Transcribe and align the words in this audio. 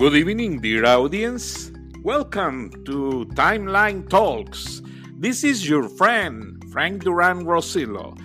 Good 0.00 0.16
evening, 0.16 0.60
dear 0.60 0.86
audience. 0.86 1.70
Welcome 2.02 2.70
to 2.86 3.26
Timeline 3.34 4.08
Talks. 4.08 4.80
This 5.18 5.44
is 5.44 5.68
your 5.68 5.90
friend, 5.90 6.64
Frank 6.72 7.04
Duran 7.04 7.44
Rosillo. 7.44 8.18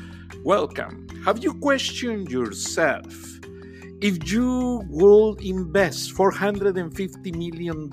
Welcome. 0.45 1.05
Have 1.25 1.43
you 1.43 1.53
questioned 1.55 2.31
yourself 2.31 3.13
if 3.99 4.31
you 4.31 4.83
would 4.87 5.41
invest 5.41 6.15
$450 6.15 7.35
million 7.35 7.91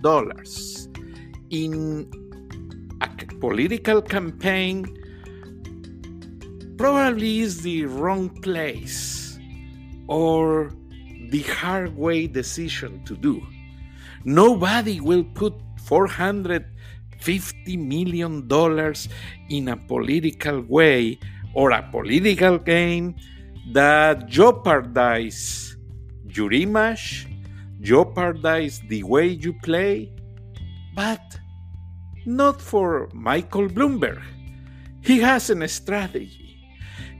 in 1.51 2.07
a 3.01 3.09
political 3.41 4.01
campaign? 4.01 4.87
Probably 6.79 7.41
is 7.41 7.62
the 7.62 7.87
wrong 7.87 8.29
place 8.43 9.41
or 10.06 10.70
the 11.30 11.42
hard 11.42 11.96
way 11.96 12.28
decision 12.28 13.05
to 13.06 13.16
do. 13.16 13.45
Nobody 14.25 15.01
will 15.01 15.25
put 15.25 15.55
450 15.85 17.77
million 17.77 18.47
dollars 18.48 19.09
in 19.51 19.69
a 19.69 19.77
political 19.77 20.61
way 20.62 21.19
or 21.55 21.71
a 21.71 21.83
political 21.91 22.59
game 22.59 23.15
that 23.73 24.27
jeopardize 24.29 25.77
your 26.27 26.53
image, 26.53 27.29
jeopardize 27.81 28.81
the 28.89 29.03
way 29.03 29.27
you 29.27 29.53
play, 29.53 30.12
but 30.95 31.39
not 32.25 32.61
for 32.61 33.09
Michael 33.12 33.69
Bloomberg. 33.69 34.23
He 35.03 35.19
has 35.20 35.51
a 35.51 35.69
strategy. 35.69 36.59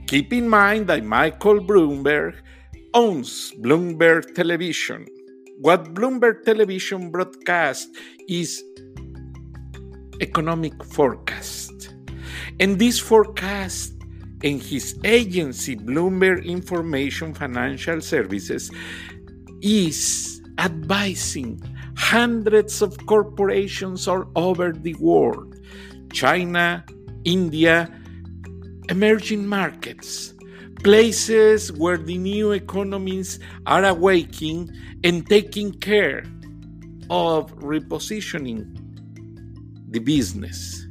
Keep 0.07 0.33
in 0.33 0.47
mind 0.47 0.87
that 0.87 1.03
Michael 1.03 1.59
Bloomberg 1.59 2.35
owns 2.93 3.51
Bloomberg 3.59 4.33
Television. 4.35 5.05
What 5.59 5.93
Bloomberg 5.93 6.43
Television 6.43 7.11
broadcasts 7.11 7.87
is 8.27 8.63
economic 10.21 10.83
forecast. 10.83 11.93
And 12.59 12.79
this 12.79 12.99
forecast 12.99 13.93
and 14.43 14.61
his 14.61 14.99
agency, 15.03 15.75
Bloomberg 15.75 16.45
Information 16.45 17.33
Financial 17.33 18.01
Services, 18.01 18.71
is 19.61 20.41
advising 20.57 21.61
hundreds 21.97 22.81
of 22.81 22.97
corporations 23.05 24.07
all 24.07 24.25
over 24.35 24.71
the 24.71 24.95
world 24.95 25.55
China, 26.11 26.85
India, 27.23 27.89
emerging 28.89 29.47
markets 29.47 30.32
places 30.83 31.71
where 31.71 31.97
the 31.97 32.17
new 32.17 32.51
economies 32.51 33.39
are 33.65 33.85
awaking 33.85 34.69
and 35.03 35.27
taking 35.27 35.71
care 35.71 36.23
of 37.09 37.55
repositioning 37.57 38.65
the 39.89 39.99
business. 39.99 40.85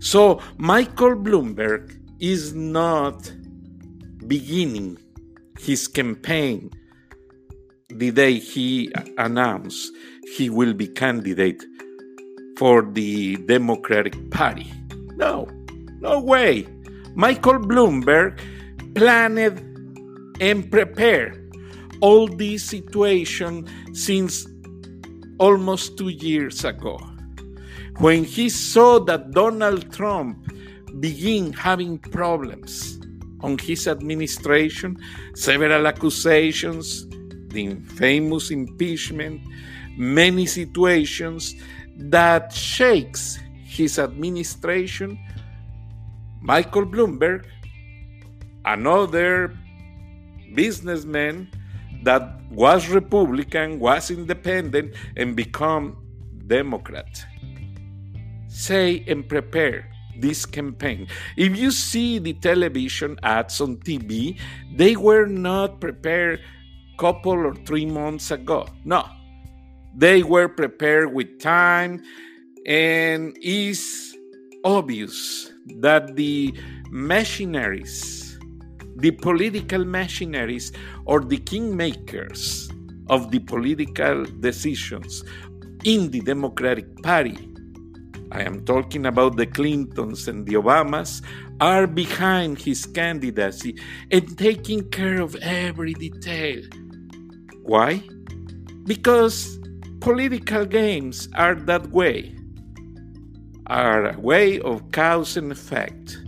So, 0.00 0.40
Michael 0.58 1.16
Bloomberg 1.16 1.98
is 2.20 2.54
not 2.54 3.32
beginning 4.26 4.98
his 5.58 5.88
campaign 5.88 6.70
the 7.88 8.10
day 8.10 8.38
he 8.38 8.92
announced 9.18 9.92
he 10.36 10.50
will 10.50 10.74
be 10.74 10.88
candidate 10.88 11.62
for 12.58 12.82
the 12.82 13.36
Democratic 13.46 14.30
Party. 14.30 14.72
No, 15.16 15.48
no 16.00 16.20
way. 16.20 16.66
Michael 17.14 17.60
Bloomberg 17.60 18.40
planned 18.94 19.60
and 20.40 20.70
prepared 20.70 21.40
all 22.00 22.26
this 22.26 22.64
situation 22.64 23.68
since 23.92 24.46
almost 25.38 25.96
two 25.96 26.08
years 26.08 26.64
ago. 26.64 26.98
When 27.98 28.24
he 28.24 28.48
saw 28.48 28.98
that 29.00 29.30
Donald 29.30 29.92
Trump 29.92 30.52
began 31.00 31.52
having 31.52 31.98
problems 31.98 32.98
on 33.40 33.58
his 33.58 33.86
administration, 33.86 34.96
several 35.34 35.86
accusations, 35.86 37.06
the 37.48 37.64
infamous 37.64 38.50
impeachment, 38.50 39.40
many 39.96 40.46
situations 40.46 41.54
that 41.96 42.52
shakes 42.52 43.38
his 43.64 43.98
administration, 43.98 45.18
Michael 46.40 46.86
Bloomberg 46.86 47.46
another 48.64 49.56
businessman 50.54 51.50
that 52.02 52.40
was 52.50 52.88
Republican, 52.88 53.80
was 53.80 54.10
independent, 54.10 54.94
and 55.16 55.34
become 55.34 55.96
Democrat. 56.46 57.24
Say 58.48 59.04
and 59.08 59.28
prepare 59.28 59.90
this 60.20 60.46
campaign. 60.46 61.08
If 61.36 61.56
you 61.56 61.70
see 61.70 62.18
the 62.18 62.34
television 62.34 63.18
ads 63.22 63.60
on 63.60 63.78
TV, 63.78 64.38
they 64.76 64.96
were 64.96 65.26
not 65.26 65.80
prepared 65.80 66.40
couple 66.98 67.32
or 67.32 67.54
three 67.66 67.86
months 67.86 68.30
ago. 68.30 68.66
No, 68.84 69.04
they 69.96 70.22
were 70.22 70.48
prepared 70.48 71.12
with 71.12 71.40
time, 71.40 72.02
and 72.66 73.36
it's 73.40 74.14
obvious 74.64 75.50
that 75.80 76.14
the 76.14 76.54
machineries 76.90 78.23
the 78.96 79.10
political 79.10 79.84
machineries 79.84 80.72
or 81.04 81.20
the 81.20 81.38
kingmakers 81.38 82.70
of 83.10 83.30
the 83.30 83.38
political 83.40 84.24
decisions 84.40 85.24
in 85.84 86.10
the 86.10 86.20
Democratic 86.20 87.02
Party, 87.02 87.50
I 88.32 88.42
am 88.42 88.64
talking 88.64 89.06
about 89.06 89.36
the 89.36 89.46
Clintons 89.46 90.26
and 90.28 90.46
the 90.46 90.54
Obamas, 90.54 91.22
are 91.60 91.86
behind 91.86 92.58
his 92.58 92.86
candidacy 92.86 93.78
and 94.10 94.36
taking 94.36 94.88
care 94.90 95.20
of 95.20 95.36
every 95.36 95.94
detail. 95.94 96.62
Why? 97.62 98.02
Because 98.84 99.58
political 100.00 100.66
games 100.66 101.28
are 101.34 101.54
that 101.54 101.90
way, 101.90 102.34
are 103.66 104.10
a 104.10 104.20
way 104.20 104.60
of 104.60 104.90
cause 104.90 105.36
and 105.36 105.52
effect. 105.52 106.18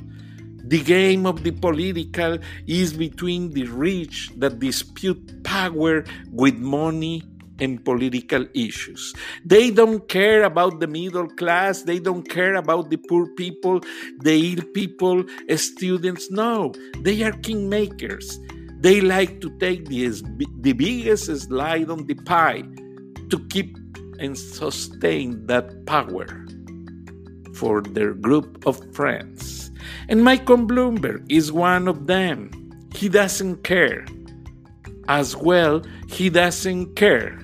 The 0.66 0.82
game 0.82 1.26
of 1.26 1.44
the 1.44 1.52
political 1.52 2.38
is 2.66 2.92
between 2.92 3.52
the 3.52 3.66
rich 3.66 4.32
that 4.36 4.58
dispute 4.58 5.44
power 5.44 6.04
with 6.32 6.56
money 6.58 7.22
and 7.60 7.84
political 7.84 8.44
issues. 8.52 9.14
They 9.44 9.70
don't 9.70 10.08
care 10.08 10.42
about 10.42 10.80
the 10.80 10.88
middle 10.88 11.28
class, 11.28 11.82
they 11.82 12.00
don't 12.00 12.28
care 12.28 12.56
about 12.56 12.90
the 12.90 12.96
poor 12.96 13.28
people, 13.34 13.80
the 14.20 14.54
ill 14.54 14.64
people, 14.74 15.24
students. 15.56 16.30
No, 16.32 16.72
they 17.00 17.22
are 17.22 17.32
kingmakers. 17.32 18.36
They 18.82 19.00
like 19.00 19.40
to 19.42 19.50
take 19.58 19.86
the, 19.86 20.08
the 20.60 20.72
biggest 20.72 21.26
slide 21.26 21.90
on 21.90 22.06
the 22.06 22.14
pie 22.14 22.64
to 23.30 23.38
keep 23.48 23.78
and 24.18 24.36
sustain 24.36 25.46
that 25.46 25.86
power 25.86 26.26
for 27.54 27.82
their 27.82 28.14
group 28.14 28.66
of 28.66 28.80
friends. 28.94 29.65
And 30.08 30.22
Michael 30.22 30.58
Bloomberg 30.58 31.24
is 31.28 31.52
one 31.52 31.88
of 31.88 32.06
them. 32.06 32.50
He 32.94 33.08
doesn't 33.08 33.64
care. 33.64 34.06
As 35.08 35.36
well, 35.36 35.82
he 36.08 36.30
doesn't 36.30 36.96
care 36.96 37.38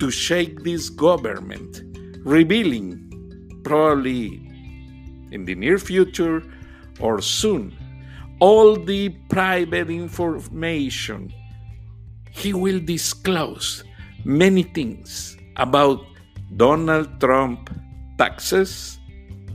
to 0.00 0.10
shake 0.10 0.62
this 0.62 0.88
government, 0.90 1.82
revealing 2.24 3.60
probably 3.64 4.26
in 5.30 5.44
the 5.44 5.54
near 5.54 5.78
future 5.78 6.42
or 7.00 7.20
soon 7.20 7.76
all 8.40 8.76
the 8.76 9.08
private 9.28 9.90
information. 9.90 11.32
He 12.30 12.52
will 12.52 12.80
disclose 12.80 13.84
many 14.24 14.62
things 14.62 15.36
about 15.56 16.04
Donald 16.56 17.20
Trump 17.20 17.70
taxes, 18.16 18.98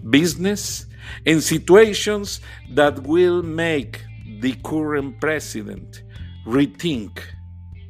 business, 0.09 0.85
in 1.25 1.41
situations 1.41 2.41
that 2.71 3.03
will 3.03 3.43
make 3.43 4.01
the 4.39 4.53
current 4.63 5.19
president 5.19 6.03
rethink 6.45 7.19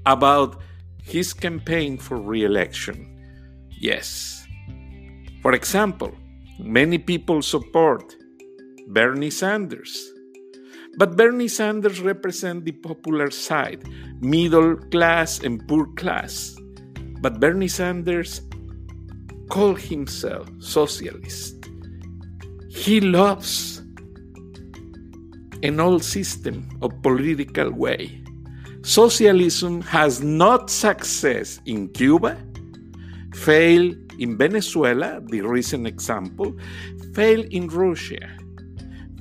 about 0.05 0.61
his 1.01 1.33
campaign 1.33 1.97
for 1.97 2.17
re 2.17 2.43
election. 2.43 3.09
Yes. 3.69 4.45
For 5.41 5.53
example, 5.53 6.13
many 6.59 6.97
people 6.97 7.41
support 7.41 8.15
Bernie 8.87 9.29
Sanders. 9.29 10.11
But 10.95 11.17
Bernie 11.17 11.47
Sanders 11.47 11.99
represents 11.99 12.65
the 12.65 12.71
popular 12.71 13.31
side, 13.31 13.83
middle 14.21 14.77
class 14.91 15.39
and 15.39 15.67
poor 15.67 15.87
class. 15.95 16.55
But 17.19 17.39
Bernie 17.39 17.67
Sanders 17.67 18.41
called 19.49 19.79
himself 19.79 20.47
socialist. 20.59 21.62
He 22.73 22.99
loves 22.99 23.81
an 25.61 25.79
old 25.79 26.03
system 26.03 26.67
of 26.81 26.91
political 27.01 27.71
way. 27.71 28.21
Socialism 28.81 29.79
has 29.81 30.21
not 30.21 30.69
success 30.69 31.61
in 31.65 31.87
Cuba, 31.89 32.35
failed 33.35 33.95
in 34.19 34.37
Venezuela, 34.37 35.21
the 35.21 35.41
recent 35.41 35.87
example, 35.87 36.53
failed 37.13 37.45
in 37.45 37.67
Russia, 37.69 38.27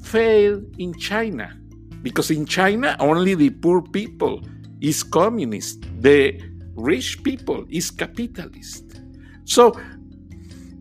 failed 0.02 0.64
in 0.78 0.94
China, 0.94 1.56
because 2.02 2.31
in 2.31 2.46
China 2.46 2.96
only 2.98 3.34
the 3.34 3.50
poor 3.50 3.82
people 3.82 4.43
is 4.81 5.05
communist, 5.05 5.84
the 6.00 6.40
rich 6.75 7.22
people 7.22 7.66
is 7.69 7.90
capitalist. 7.90 9.02
So 9.44 9.78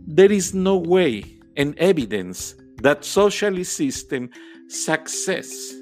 there 0.07 0.31
is 0.31 0.56
no 0.56 0.77
way 0.77 1.38
and 1.57 1.77
evidence 1.77 2.56
that 2.81 3.06
socialist 3.06 3.74
system 3.74 4.30
success 4.68 5.74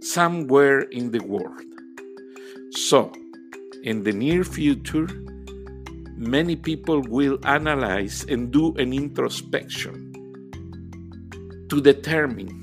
somewhere 0.00 0.80
in 0.80 1.10
the 1.10 1.20
world. 1.20 1.62
So, 2.70 3.12
in 3.82 4.02
the 4.02 4.12
near 4.12 4.44
future, 4.44 5.08
many 6.16 6.56
people 6.56 7.02
will 7.02 7.38
analyze 7.44 8.24
and 8.28 8.50
do 8.50 8.74
an 8.76 8.92
introspection 8.92 10.12
to 11.68 11.80
determine 11.80 12.60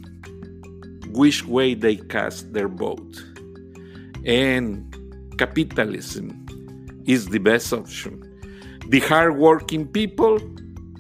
which 1.14 1.46
way 1.46 1.74
they 1.74 1.98
cast 1.98 2.54
their 2.54 2.68
vote. 2.68 3.24
And 4.26 4.88
capitalism 5.38 6.46
is 7.06 7.28
the 7.28 7.40
best 7.40 7.74
option. 7.74 8.22
The 8.88 9.00
hardworking 9.00 9.88
people 9.88 10.40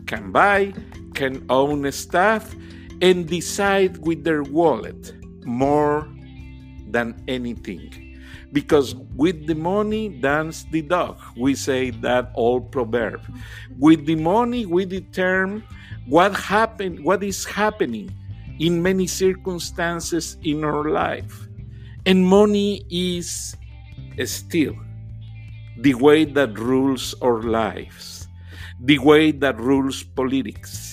can 0.08 0.32
buy, 0.32 0.74
can 1.14 1.46
own 1.50 1.90
stuff, 1.92 2.56
and 3.02 3.28
decide 3.28 3.98
with 4.06 4.24
their 4.24 4.44
wallet 4.44 5.14
more 5.46 6.08
than 6.88 7.22
anything. 7.28 8.20
Because 8.54 8.96
with 9.16 9.48
the 9.48 9.56
money 9.56 10.10
dance 10.10 10.66
the 10.72 10.82
dog 10.82 11.20
we 11.38 11.56
say 11.56 11.90
that 12.04 12.32
old 12.36 12.72
proverb. 12.72 13.22
With 13.80 14.06
the 14.06 14.16
money 14.16 14.66
we 14.66 14.86
determine 14.86 15.64
what 16.06 16.36
happened 16.36 17.04
what 17.04 17.24
is 17.24 17.46
happening 17.46 18.12
in 18.60 18.84
many 18.84 19.08
circumstances 19.08 20.38
in 20.44 20.64
our 20.64 20.90
life. 20.90 21.48
And 22.06 22.26
money 22.26 22.86
is 22.90 23.56
still 24.26 24.76
the 25.78 25.94
way 25.96 26.26
that 26.26 26.60
rules 26.60 27.16
our 27.22 27.42
lives 27.42 28.22
the 28.84 28.98
way 28.98 29.32
that 29.32 29.60
rules 29.60 30.02
politics 30.02 30.91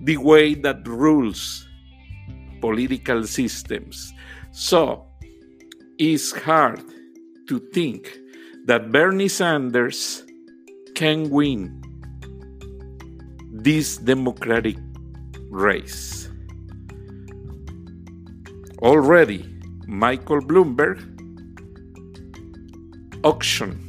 the 0.00 0.16
way 0.16 0.54
that 0.54 0.86
rules 0.86 1.66
political 2.60 3.24
systems 3.24 4.12
so 4.52 5.06
it's 5.98 6.32
hard 6.32 6.82
to 7.48 7.58
think 7.72 8.18
that 8.66 8.90
Bernie 8.90 9.28
Sanders 9.28 10.24
can 10.94 11.28
win 11.28 11.82
this 13.52 13.98
democratic 13.98 14.76
race. 15.50 16.28
Already, 18.82 19.44
Michael 19.86 20.40
Bloomberg 20.40 21.02
auctioned 23.22 23.80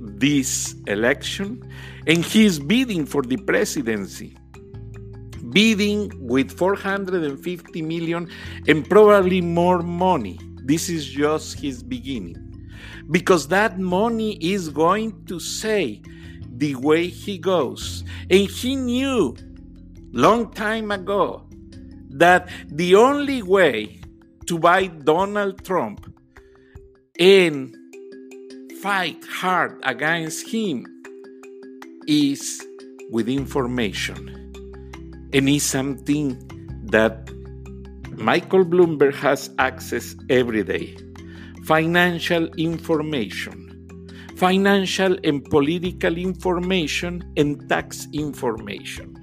this 0.00 0.74
election 0.86 1.62
and 2.06 2.24
he's 2.24 2.58
bidding 2.58 3.06
for 3.06 3.22
the 3.22 3.36
presidency 3.36 4.36
bidding 5.52 6.10
with 6.18 6.56
450 6.56 7.82
million 7.82 8.28
and 8.66 8.88
probably 8.88 9.40
more 9.40 9.82
money. 9.82 10.38
This 10.64 10.88
is 10.88 11.06
just 11.06 11.58
his 11.60 11.82
beginning. 11.82 12.36
Because 13.10 13.48
that 13.48 13.78
money 13.78 14.38
is 14.40 14.68
going 14.68 15.24
to 15.26 15.38
say 15.38 16.02
the 16.56 16.74
way 16.76 17.08
he 17.08 17.38
goes. 17.38 18.04
And 18.30 18.48
he 18.48 18.76
knew 18.76 19.36
long 20.12 20.52
time 20.52 20.90
ago 20.90 21.46
that 22.10 22.48
the 22.68 22.94
only 22.94 23.42
way 23.42 24.00
to 24.46 24.58
buy 24.58 24.86
Donald 24.86 25.64
Trump 25.64 26.12
and 27.18 27.74
fight 28.82 29.24
hard 29.24 29.80
against 29.84 30.48
him 30.48 30.86
is 32.06 32.66
with 33.10 33.28
information 33.28 34.41
and 35.32 35.48
is 35.48 35.64
something 35.64 36.36
that 36.84 37.30
Michael 38.16 38.64
Bloomberg 38.64 39.14
has 39.14 39.50
access 39.58 40.14
every 40.28 40.62
day. 40.62 40.96
Financial 41.64 42.46
information, 42.54 43.58
financial 44.36 45.16
and 45.24 45.44
political 45.44 46.16
information, 46.16 47.22
and 47.36 47.68
tax 47.68 48.06
information. 48.12 49.16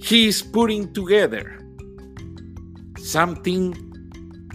He 0.00 0.28
is 0.28 0.42
putting 0.42 0.92
together 0.92 1.58
something 2.98 3.74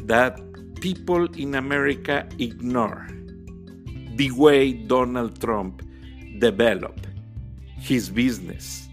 that 0.04 0.40
people 0.82 1.26
in 1.34 1.56
America 1.56 2.28
ignore 2.40 3.08
the 4.16 4.32
way 4.32 4.74
Donald 4.74 5.40
Trump 5.42 5.82
developed 6.40 7.08
his 7.78 8.10
business 8.10 8.87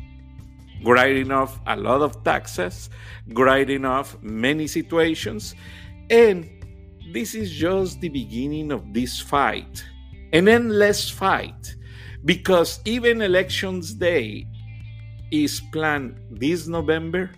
writing 0.85 1.31
off 1.31 1.61
a 1.67 1.77
lot 1.77 2.03
of 2.03 2.23
taxes, 2.25 2.91
writing 3.29 3.85
off 3.85 4.17
many 4.23 4.67
situations, 4.67 5.55
and 6.11 6.49
this 7.13 7.35
is 7.35 7.51
just 7.51 8.01
the 8.01 8.09
beginning 8.09 8.73
of 8.73 8.93
this 8.93 9.21
fight, 9.21 9.85
an 10.33 10.49
endless 10.49 11.09
fight, 11.11 11.75
because 12.25 12.81
even 12.85 13.23
elections 13.23 13.95
day 13.95 14.47
is 15.31 15.61
planned 15.73 16.21
this 16.31 16.67
November. 16.67 17.31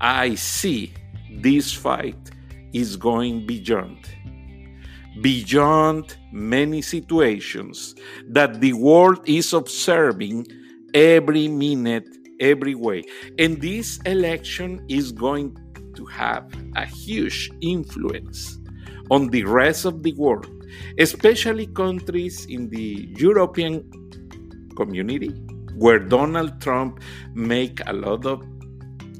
I 0.00 0.34
see 0.34 0.94
this 1.30 1.72
fight 1.72 2.30
is 2.72 2.96
going 2.96 3.46
beyond 3.46 4.08
beyond 5.20 6.16
many 6.32 6.80
situations 6.80 7.94
that 8.28 8.60
the 8.60 8.72
world 8.72 9.20
is 9.26 9.52
observing 9.52 10.46
every 10.94 11.48
minute, 11.48 12.08
every 12.40 12.74
way. 12.74 13.04
And 13.38 13.60
this 13.60 13.98
election 14.06 14.84
is 14.88 15.12
going 15.12 15.56
to 15.94 16.04
have 16.06 16.52
a 16.76 16.86
huge 16.86 17.50
influence 17.60 18.58
on 19.10 19.28
the 19.28 19.44
rest 19.44 19.84
of 19.84 20.02
the 20.02 20.12
world, 20.14 20.48
especially 20.98 21.66
countries 21.66 22.46
in 22.46 22.68
the 22.70 23.08
European 23.16 23.84
community 24.76 25.30
where 25.74 25.98
Donald 25.98 26.60
Trump 26.60 27.00
make 27.34 27.80
a 27.86 27.92
lot 27.92 28.26
of 28.26 28.44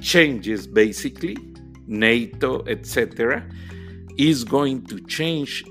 changes 0.00 0.66
basically 0.66 1.36
NATO 1.86 2.64
etc 2.64 3.46
is 4.18 4.44
going 4.44 4.84
to 4.86 5.00
change 5.00 5.64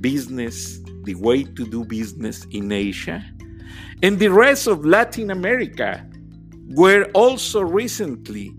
business 0.00 0.80
the 1.04 1.14
way 1.14 1.44
to 1.44 1.66
do 1.66 1.84
business 1.84 2.46
in 2.50 2.72
Asia 2.72 3.24
and 4.02 4.18
the 4.18 4.28
rest 4.28 4.66
of 4.66 4.84
Latin 4.84 5.30
America, 5.30 6.06
where 6.74 7.10
also 7.12 7.60
recently 7.60 8.54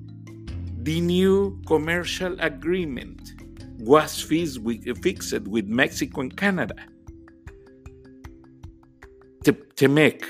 the 0.83 0.99
new 1.01 1.61
commercial 1.67 2.35
agreement 2.39 3.33
was 3.79 4.21
fixed 4.21 4.59
with 4.61 5.67
Mexico 5.67 6.21
and 6.21 6.35
Canada. 6.35 6.75
TEMEC 9.79 10.25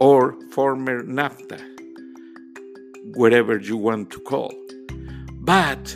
or 0.00 0.34
former 0.52 1.02
NAFTA, 1.02 1.60
whatever 3.14 3.58
you 3.58 3.76
want 3.76 4.10
to 4.10 4.20
call. 4.20 4.50
But 5.40 5.94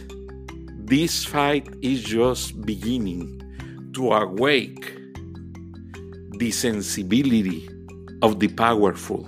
this 0.76 1.25
fight 1.25 1.66
is 1.80 2.02
just 2.02 2.61
beginning 2.66 3.40
to 3.94 4.12
awake 4.12 4.94
the 6.32 6.50
sensibility 6.50 7.70
of 8.22 8.40
the 8.40 8.48
powerful. 8.48 9.26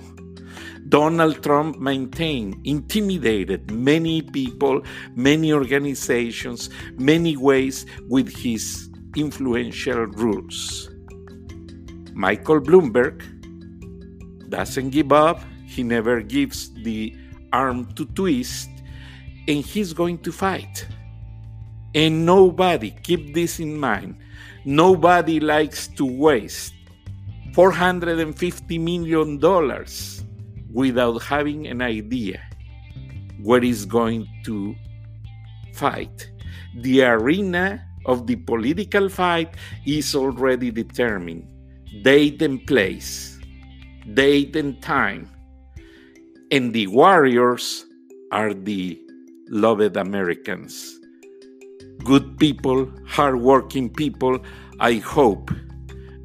Donald 0.89 1.41
Trump 1.41 1.79
maintained, 1.79 2.59
intimidated 2.65 3.71
many 3.71 4.21
people, 4.21 4.81
many 5.15 5.53
organizations, 5.53 6.69
many 6.97 7.37
ways 7.37 7.85
with 8.09 8.35
his 8.35 8.89
influential 9.15 10.05
rules. 10.07 10.89
Michael 12.13 12.59
Bloomberg 12.59 13.23
doesn't 14.49 14.89
give 14.89 15.13
up, 15.13 15.41
he 15.65 15.81
never 15.81 16.21
gives 16.21 16.73
the 16.83 17.15
arm 17.53 17.93
to 17.93 18.05
twist, 18.07 18.69
and 19.47 19.63
he's 19.63 19.93
going 19.93 20.17
to 20.19 20.31
fight. 20.31 20.85
And 21.95 22.25
nobody, 22.25 22.91
keep 22.91 23.33
this 23.33 23.59
in 23.59 23.77
mind, 23.77 24.17
nobody 24.65 25.39
likes 25.39 25.87
to 25.87 26.05
waste 26.05 26.73
$450 27.53 28.79
million 28.79 29.39
without 30.71 31.21
having 31.21 31.67
an 31.67 31.81
idea 31.81 32.41
where 33.41 33.63
it's 33.63 33.85
going 33.85 34.27
to 34.45 34.75
fight. 35.73 36.31
The 36.77 37.03
arena 37.03 37.85
of 38.05 38.27
the 38.27 38.35
political 38.37 39.09
fight 39.09 39.55
is 39.85 40.15
already 40.15 40.71
determined, 40.71 41.47
date 42.03 42.41
and 42.41 42.65
place. 42.65 43.37
date 44.13 44.55
and 44.55 44.81
time. 44.81 45.29
And 46.51 46.73
the 46.73 46.87
warriors 46.87 47.85
are 48.31 48.53
the 48.53 48.99
loved 49.49 49.95
Americans. 49.97 50.99
Good 52.03 52.37
people, 52.37 52.91
hardworking 53.07 53.89
people. 53.89 54.39
I 54.79 54.95
hope 54.95 55.51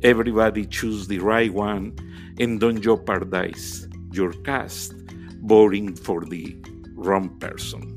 everybody 0.03 0.65
choose 0.67 1.07
the 1.07 1.19
right 1.19 1.53
one 1.53 1.95
and 2.39 2.61
don't 2.61 2.81
jeopardize 2.81 3.89
your 4.13 4.33
cast 4.45 4.95
voting 5.43 5.95
for 5.95 6.25
the 6.25 6.57
wrong 6.95 7.29
person. 7.39 7.93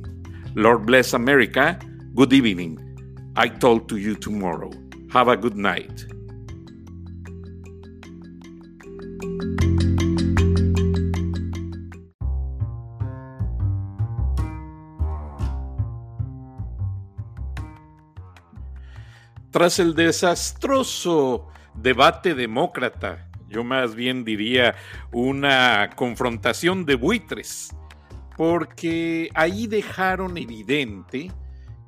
Lord 0.55 0.85
bless 0.85 1.13
America. 1.13 1.79
Good 2.15 2.33
evening. 2.33 2.79
I 3.35 3.47
talk 3.47 3.87
to 3.89 3.97
you 3.97 4.15
tomorrow. 4.15 4.71
Have 5.11 5.27
a 5.27 5.37
good 5.37 5.55
night. 5.55 6.05
Tras 19.51 19.79
el 19.79 19.93
desastroso 19.93 21.47
debate 21.81 22.35
demócrata, 22.35 23.27
yo 23.47 23.63
más 23.63 23.95
bien 23.95 24.23
diría 24.23 24.75
una 25.11 25.89
confrontación 25.95 26.85
de 26.85 26.95
buitres, 26.95 27.75
porque 28.37 29.29
ahí 29.33 29.67
dejaron 29.67 30.37
evidente 30.37 31.31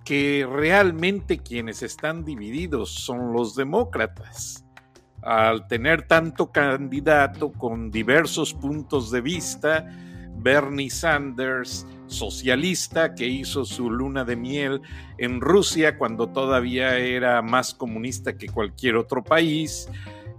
que 0.03 0.47
realmente 0.49 1.37
quienes 1.37 1.83
están 1.83 2.25
divididos 2.25 2.91
son 2.91 3.33
los 3.33 3.55
demócratas. 3.55 4.65
Al 5.21 5.67
tener 5.67 6.07
tanto 6.07 6.51
candidato 6.51 7.51
con 7.51 7.91
diversos 7.91 8.55
puntos 8.55 9.11
de 9.11 9.21
vista, 9.21 9.87
Bernie 10.35 10.89
Sanders, 10.89 11.85
socialista, 12.11 13.15
que 13.15 13.25
hizo 13.25 13.65
su 13.65 13.89
luna 13.89 14.23
de 14.23 14.35
miel 14.35 14.81
en 15.17 15.41
Rusia 15.41 15.97
cuando 15.97 16.29
todavía 16.29 16.97
era 16.97 17.41
más 17.41 17.73
comunista 17.73 18.37
que 18.37 18.47
cualquier 18.47 18.95
otro 18.95 19.23
país, 19.23 19.89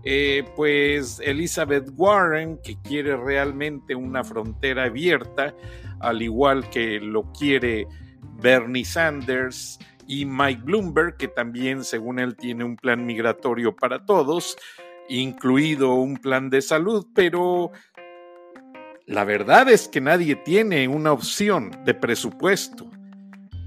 eh, 0.05 0.45
pues 0.57 1.21
Elizabeth 1.21 1.89
Warren, 1.97 2.59
que 2.63 2.77
quiere 2.83 3.17
realmente 3.17 3.95
una 3.95 4.25
frontera 4.25 4.85
abierta, 4.85 5.55
al 6.01 6.23
igual 6.23 6.69
que 6.71 6.99
lo 7.01 7.33
quiere 7.33 7.87
Bernie 8.41 8.85
Sanders 8.85 9.79
y 10.07 10.25
Mike 10.25 10.63
Bloomberg, 10.65 11.17
que 11.17 11.29
también, 11.29 11.85
según 11.85 12.19
él, 12.19 12.37
tiene 12.37 12.65
un 12.65 12.77
plan 12.77 13.07
migratorio 13.07 13.77
para 13.77 14.05
todos, 14.05 14.57
incluido 15.09 15.95
un 15.95 16.17
plan 16.17 16.51
de 16.51 16.63
salud, 16.63 17.07
pero 17.15 17.71
la 19.07 19.25
verdad 19.25 19.69
es 19.69 19.89
que 19.89 20.01
nadie 20.01 20.37
tiene 20.37 20.87
una 20.89 21.13
opción 21.13 21.71
de 21.85 21.95
presupuesto 21.95 22.91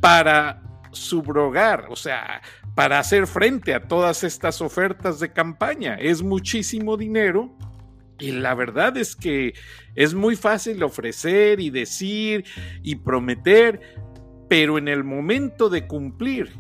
para 0.01 0.62
subrogar, 0.92 1.88
o 1.89 1.96
sea, 1.96 2.42
para 2.75 3.00
hacer 3.00 3.27
frente 3.27 3.74
a 3.74 3.88
todas 3.88 4.24
estas 4.24 4.62
ofertas 4.62 5.20
de 5.20 5.32
campaña. 5.32 5.96
Es 5.96 6.22
muchísimo 6.22 6.98
dinero 6.98 7.56
y 8.20 8.32
la 8.32 8.54
verdad 8.54 8.96
es 8.98 9.15
que 9.15 9.54
es 9.96 10.13
muy 10.13 10.36
fácil 10.36 10.82
ofrecer 10.84 11.60
y 11.60 11.70
decir 11.70 12.46
y 12.82 12.96
prometer, 12.96 13.82
pero 14.50 14.77
en 14.77 14.88
el 14.88 15.04
momento 15.04 15.70
de 15.70 15.88
cumplir, 15.88 16.54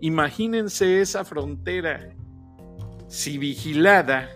imagínense 0.00 1.00
esa 1.00 1.24
frontera, 1.24 2.14
si 3.08 3.38
vigilada, 3.38 4.28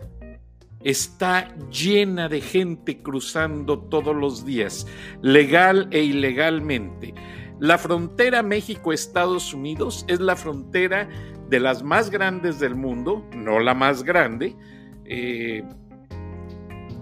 está 0.87 1.53
llena 1.69 2.29
de 2.29 2.41
gente 2.41 3.03
cruzando 3.03 3.81
todos 3.81 4.15
los 4.15 4.47
días, 4.47 4.87
legal 5.21 5.89
e 5.91 6.05
ilegalmente. 6.05 7.13
La 7.59 7.77
frontera 7.77 8.45
México-Estados 8.45 9.53
Unidos 9.53 10.05
es 10.07 10.21
la 10.21 10.37
frontera 10.37 11.09
de 11.49 11.59
las 11.59 11.83
más 11.83 12.09
grandes 12.09 12.61
del 12.61 12.77
mundo, 12.77 13.29
no 13.35 13.59
la 13.59 13.75
más 13.75 14.05
grande. 14.05 14.55
Eh, 15.07 15.65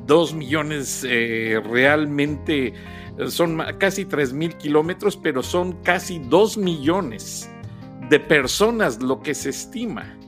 dos 0.07 0.33
millones 0.33 1.05
eh, 1.07 1.61
realmente 1.63 2.73
son 3.29 3.63
casi 3.79 4.07
tres 4.07 4.33
mil 4.33 4.57
kilómetros, 4.57 5.15
pero 5.19 5.43
son 5.43 5.73
casi 5.83 6.21
dos 6.21 6.57
millones 6.57 7.51
de 8.09 8.19
personas 8.19 9.03
lo 9.03 9.21
que 9.21 9.35
se 9.35 9.51
estima 9.51 10.19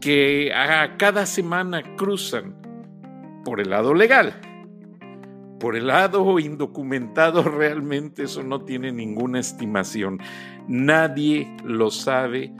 que 0.00 0.52
a 0.54 0.96
cada 0.96 1.26
semana 1.26 1.82
cruzan 1.96 2.59
por 3.44 3.60
el 3.60 3.70
lado 3.70 3.94
legal. 3.94 4.40
Por 5.58 5.76
el 5.76 5.88
lado 5.88 6.38
indocumentado 6.38 7.42
realmente 7.58 8.24
eso 8.24 8.42
no 8.42 8.64
tiene 8.64 8.92
ninguna 8.92 9.40
estimación. 9.40 10.18
Nadie 10.68 11.54
lo 11.64 11.90
sabe 11.90 12.52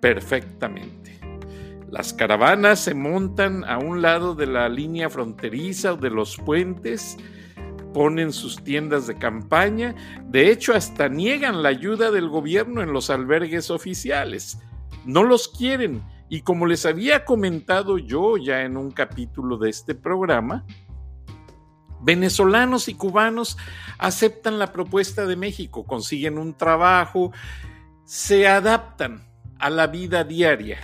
perfectamente. 0.00 1.18
Las 1.90 2.12
caravanas 2.12 2.80
se 2.80 2.94
montan 2.94 3.64
a 3.64 3.78
un 3.78 4.02
lado 4.02 4.34
de 4.34 4.46
la 4.46 4.68
línea 4.68 5.08
fronteriza 5.08 5.92
o 5.92 5.96
de 5.96 6.10
los 6.10 6.36
puentes, 6.36 7.16
ponen 7.94 8.32
sus 8.32 8.62
tiendas 8.62 9.06
de 9.06 9.16
campaña, 9.16 9.94
de 10.24 10.50
hecho 10.50 10.74
hasta 10.74 11.08
niegan 11.08 11.62
la 11.62 11.68
ayuda 11.68 12.10
del 12.10 12.28
gobierno 12.28 12.82
en 12.82 12.92
los 12.92 13.08
albergues 13.08 13.70
oficiales. 13.70 14.58
No 15.04 15.22
los 15.22 15.48
quieren 15.48 16.02
y 16.28 16.40
como 16.40 16.66
les 16.66 16.86
había 16.86 17.24
comentado 17.24 17.98
yo 17.98 18.36
ya 18.36 18.62
en 18.62 18.76
un 18.76 18.90
capítulo 18.90 19.58
de 19.58 19.70
este 19.70 19.94
programa, 19.94 20.64
venezolanos 22.02 22.88
y 22.88 22.94
cubanos 22.94 23.56
aceptan 23.98 24.58
la 24.58 24.72
propuesta 24.72 25.26
de 25.26 25.36
México, 25.36 25.84
consiguen 25.84 26.38
un 26.38 26.54
trabajo, 26.54 27.32
se 28.04 28.48
adaptan 28.48 29.26
a 29.58 29.70
la 29.70 29.86
vida 29.86 30.24
diaria. 30.24 30.78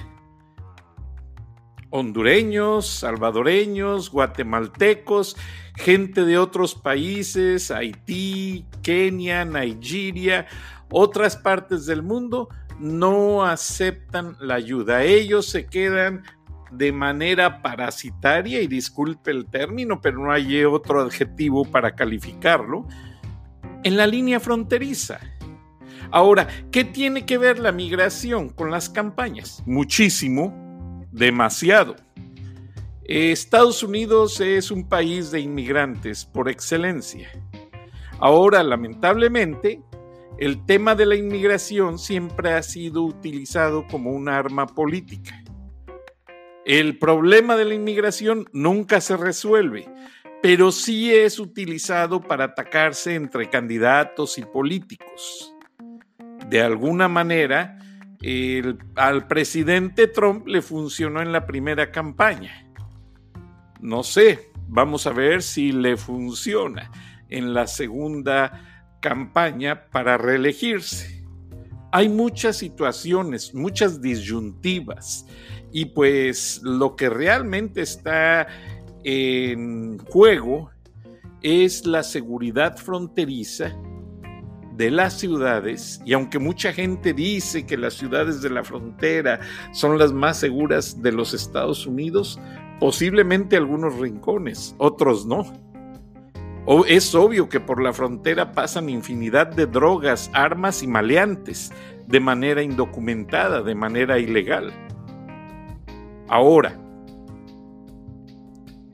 Hondureños, 1.90 2.86
salvadoreños, 2.86 4.10
guatemaltecos, 4.10 5.36
gente 5.76 6.24
de 6.24 6.38
otros 6.38 6.74
países, 6.74 7.70
Haití, 7.70 8.66
Kenia, 8.82 9.44
Nigeria, 9.44 10.46
otras 10.90 11.36
partes 11.36 11.84
del 11.86 12.02
mundo, 12.02 12.48
no 12.78 13.44
aceptan 13.44 14.36
la 14.40 14.54
ayuda. 14.54 15.02
Ellos 15.02 15.46
se 15.46 15.66
quedan 15.66 16.22
de 16.72 16.90
manera 16.90 17.60
parasitaria, 17.60 18.62
y 18.62 18.66
disculpe 18.66 19.30
el 19.30 19.46
término, 19.46 20.00
pero 20.00 20.18
no 20.18 20.32
hay 20.32 20.64
otro 20.64 21.02
adjetivo 21.02 21.64
para 21.64 21.94
calificarlo, 21.94 22.86
en 23.84 23.96
la 23.96 24.06
línea 24.06 24.40
fronteriza. 24.40 25.20
Ahora, 26.10 26.48
¿qué 26.70 26.84
tiene 26.84 27.24
que 27.26 27.38
ver 27.38 27.58
la 27.58 27.72
migración 27.72 28.48
con 28.48 28.70
las 28.70 28.88
campañas? 28.88 29.62
Muchísimo, 29.66 31.06
demasiado. 31.10 31.96
Estados 33.04 33.82
Unidos 33.82 34.40
es 34.40 34.70
un 34.70 34.88
país 34.88 35.30
de 35.30 35.40
inmigrantes 35.40 36.24
por 36.24 36.48
excelencia. 36.48 37.28
Ahora, 38.18 38.62
lamentablemente, 38.62 39.82
el 40.42 40.66
tema 40.66 40.96
de 40.96 41.06
la 41.06 41.14
inmigración 41.14 42.00
siempre 42.00 42.54
ha 42.54 42.64
sido 42.64 43.02
utilizado 43.02 43.86
como 43.86 44.10
un 44.10 44.28
arma 44.28 44.66
política. 44.66 45.40
El 46.64 46.98
problema 46.98 47.54
de 47.54 47.64
la 47.64 47.74
inmigración 47.74 48.48
nunca 48.52 49.00
se 49.00 49.16
resuelve, 49.16 49.88
pero 50.42 50.72
sí 50.72 51.14
es 51.14 51.38
utilizado 51.38 52.20
para 52.20 52.46
atacarse 52.46 53.14
entre 53.14 53.50
candidatos 53.50 54.36
y 54.36 54.42
políticos. 54.42 55.54
De 56.48 56.60
alguna 56.60 57.06
manera, 57.06 57.78
al 58.96 59.28
presidente 59.28 60.08
Trump 60.08 60.48
le 60.48 60.60
funcionó 60.60 61.22
en 61.22 61.30
la 61.30 61.46
primera 61.46 61.92
campaña. 61.92 62.68
No 63.80 64.02
sé, 64.02 64.50
vamos 64.66 65.06
a 65.06 65.12
ver 65.12 65.40
si 65.40 65.70
le 65.70 65.96
funciona 65.96 66.90
en 67.28 67.54
la 67.54 67.68
segunda 67.68 68.71
campaña 69.02 69.90
para 69.90 70.16
reelegirse. 70.16 71.22
Hay 71.90 72.08
muchas 72.08 72.56
situaciones, 72.56 73.54
muchas 73.54 74.00
disyuntivas 74.00 75.26
y 75.72 75.86
pues 75.86 76.60
lo 76.62 76.96
que 76.96 77.10
realmente 77.10 77.82
está 77.82 78.46
en 79.04 79.98
juego 79.98 80.70
es 81.42 81.84
la 81.84 82.02
seguridad 82.02 82.78
fronteriza 82.78 83.76
de 84.76 84.90
las 84.90 85.18
ciudades, 85.18 86.00
y 86.06 86.14
aunque 86.14 86.38
mucha 86.38 86.72
gente 86.72 87.12
dice 87.12 87.66
que 87.66 87.76
las 87.76 87.92
ciudades 87.92 88.40
de 88.40 88.48
la 88.48 88.64
frontera 88.64 89.40
son 89.72 89.98
las 89.98 90.14
más 90.14 90.38
seguras 90.38 91.02
de 91.02 91.12
los 91.12 91.34
Estados 91.34 91.86
Unidos, 91.86 92.40
posiblemente 92.80 93.56
algunos 93.56 93.98
rincones, 93.98 94.74
otros 94.78 95.26
no 95.26 95.44
es 96.86 97.14
obvio 97.14 97.48
que 97.48 97.60
por 97.60 97.82
la 97.82 97.92
frontera 97.92 98.52
pasan 98.52 98.88
infinidad 98.88 99.48
de 99.48 99.66
drogas, 99.66 100.30
armas 100.32 100.82
y 100.82 100.86
maleantes 100.86 101.72
de 102.06 102.20
manera 102.20 102.62
indocumentada, 102.62 103.62
de 103.62 103.74
manera 103.74 104.18
ilegal. 104.18 104.72
Ahora, 106.28 106.78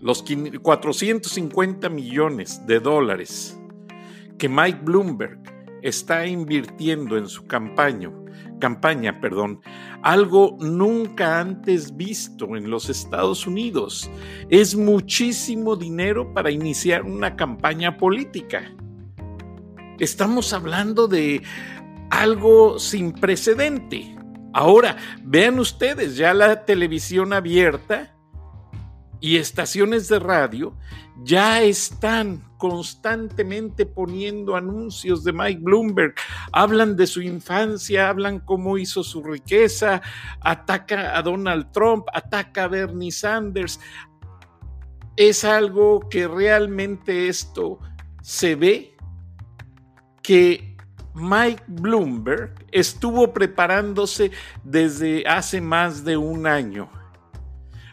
los 0.01 0.25
450 0.63 1.89
millones 1.89 2.67
de 2.67 2.81
dólares 2.81 3.59
que 4.39 4.49
Mike 4.49 4.81
Bloomberg 4.83 5.39
está 5.83 6.27
invirtiendo 6.27 7.17
en 7.19 7.29
su 7.29 7.47
campaña, 7.47 8.11
campaña, 8.59 9.21
perdón, 9.21 9.61
algo 10.03 10.57
nunca 10.61 11.41
antes 11.41 11.97
visto 11.97 12.57
en 12.57 12.71
los 12.71 12.89
Estados 12.89 13.47
Unidos. 13.47 14.11
Es 14.49 14.75
muchísimo 14.75 15.77
dinero 15.77 16.33
para 16.33 16.51
iniciar 16.51 17.03
una 17.03 17.37
campaña 17.37 17.97
política. 17.97 18.73
Estamos 19.99 20.53
hablando 20.53 21.09
de 21.09 21.43
algo 22.11 22.79
sin 22.79 23.13
precedente. 23.13 24.17
Ahora, 24.53 24.97
vean 25.23 25.59
ustedes, 25.59 26.17
ya 26.17 26.33
la 26.35 26.65
televisión 26.65 27.33
abierta 27.33 28.15
y 29.21 29.37
estaciones 29.37 30.09
de 30.09 30.19
radio 30.19 30.75
ya 31.23 31.63
están 31.63 32.48
constantemente 32.59 33.87
poniendo 33.87 34.57
anuncios 34.57 35.25
de 35.25 35.33
Mike 35.33 35.61
Bloomberg. 35.63 36.15
Hablan 36.53 36.97
de 36.97 37.07
su 37.07 37.23
infancia, 37.23 38.11
hablan 38.11 38.41
cómo 38.41 38.77
hizo 38.77 39.03
su 39.03 39.23
riqueza, 39.23 40.03
ataca 40.41 41.17
a 41.17 41.23
Donald 41.23 41.71
Trump, 41.73 42.07
ataca 42.13 42.65
a 42.65 42.69
Bernie 42.69 43.13
Sanders. 43.13 43.81
Es 45.17 45.45
algo 45.45 46.09
que 46.09 46.29
realmente 46.29 47.29
esto 47.29 47.79
se 48.21 48.55
ve 48.55 48.97
que 50.23 50.77
Mike 51.15 51.63
Bloomberg 51.67 52.55
estuvo 52.71 53.33
preparándose 53.33 54.31
desde 54.63 55.25
hace 55.27 55.61
más 55.61 56.05
de 56.05 56.17
un 56.17 56.47
año 56.47 56.98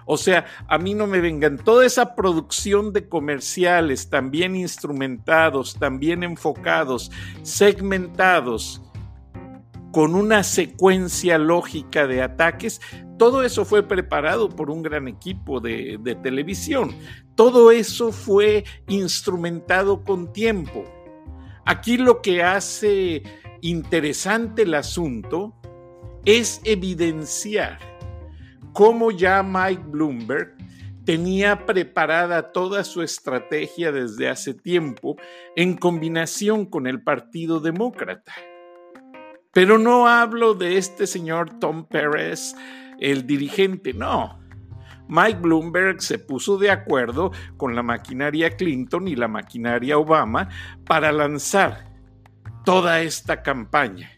o 0.06 0.18
sea, 0.18 0.46
a 0.68 0.78
mí 0.78 0.94
no 0.94 1.08
me 1.08 1.20
vengan. 1.20 1.58
Toda 1.58 1.86
esa 1.86 2.16
producción 2.16 2.94
de 2.94 3.10
comerciales, 3.10 4.10
también 4.10 4.56
instrumentados, 4.56 5.76
también 5.76 6.24
enfocados, 6.24 7.12
segmentados, 7.42 8.82
con 9.92 10.14
una 10.14 10.44
secuencia 10.44 11.38
lógica 11.38 12.06
de 12.06 12.22
ataques, 12.22 12.82
todo 13.18 13.44
eso 13.44 13.64
fue 13.64 13.82
preparado 13.82 14.50
por 14.50 14.70
un 14.70 14.84
gran 14.84 15.08
equipo 15.08 15.62
de, 15.62 15.98
de 16.02 16.16
televisión. 16.16 16.94
Todo 17.36 17.72
eso 17.72 18.12
fue 18.12 18.66
instrumentado 18.88 20.04
con 20.04 20.34
tiempo. 20.34 20.84
Aquí 21.66 21.98
lo 21.98 22.22
que 22.22 22.44
hace 22.44 23.24
interesante 23.62 24.64
el 24.64 24.74
asunto 24.74 25.56
es 26.26 26.62
evidenciar 26.66 27.95
cómo 28.76 29.10
ya 29.10 29.42
Mike 29.42 29.84
Bloomberg 29.88 30.54
tenía 31.06 31.66
preparada 31.66 32.52
toda 32.52 32.84
su 32.84 33.02
estrategia 33.02 33.94
desde 33.94 34.28
hace 34.28 34.54
tiempo 34.54 35.16
en 35.56 35.78
combinación 35.78 36.66
con 36.66 36.86
el 36.86 37.02
Partido 37.02 37.62
Demócrata. 37.62 38.34
Pero 39.54 39.78
no 39.78 40.10
hablo 40.10 40.56
de 40.56 40.78
este 40.78 41.08
señor 41.08 41.58
Tom 41.60 41.86
Perez, 41.86 42.54
el 43.00 43.26
dirigente, 43.26 43.94
no. 43.94 44.42
Mike 45.08 45.40
Bloomberg 45.40 46.02
se 46.02 46.20
puso 46.20 46.58
de 46.58 46.70
acuerdo 46.70 47.32
con 47.56 47.76
la 47.76 47.84
maquinaria 47.84 48.58
Clinton 48.58 49.08
y 49.08 49.16
la 49.16 49.30
maquinaria 49.30 49.98
Obama 49.98 50.50
para 50.86 51.14
lanzar 51.14 51.86
toda 52.66 53.02
esta 53.02 53.42
campaña. 53.42 54.12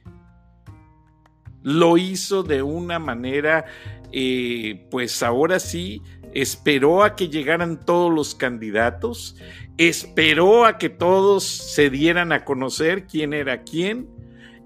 Lo 1.62 1.98
hizo 1.98 2.44
de 2.44 2.64
una 2.64 2.98
manera 2.98 3.66
eh, 4.12 4.86
pues 4.90 5.22
ahora 5.24 5.60
sí 5.60 6.02
esperó 6.34 7.04
a 7.04 7.16
que 7.16 7.30
llegaran 7.30 7.84
todos 7.86 8.14
los 8.14 8.36
candidatos, 8.36 9.36
esperó 9.78 10.66
a 10.66 10.78
que 10.78 10.90
todos 10.90 11.44
se 11.44 11.90
dieran 11.90 12.32
a 12.32 12.46
conocer 12.46 13.08
quién 13.08 13.34
era 13.34 13.64
quién, 13.64 14.08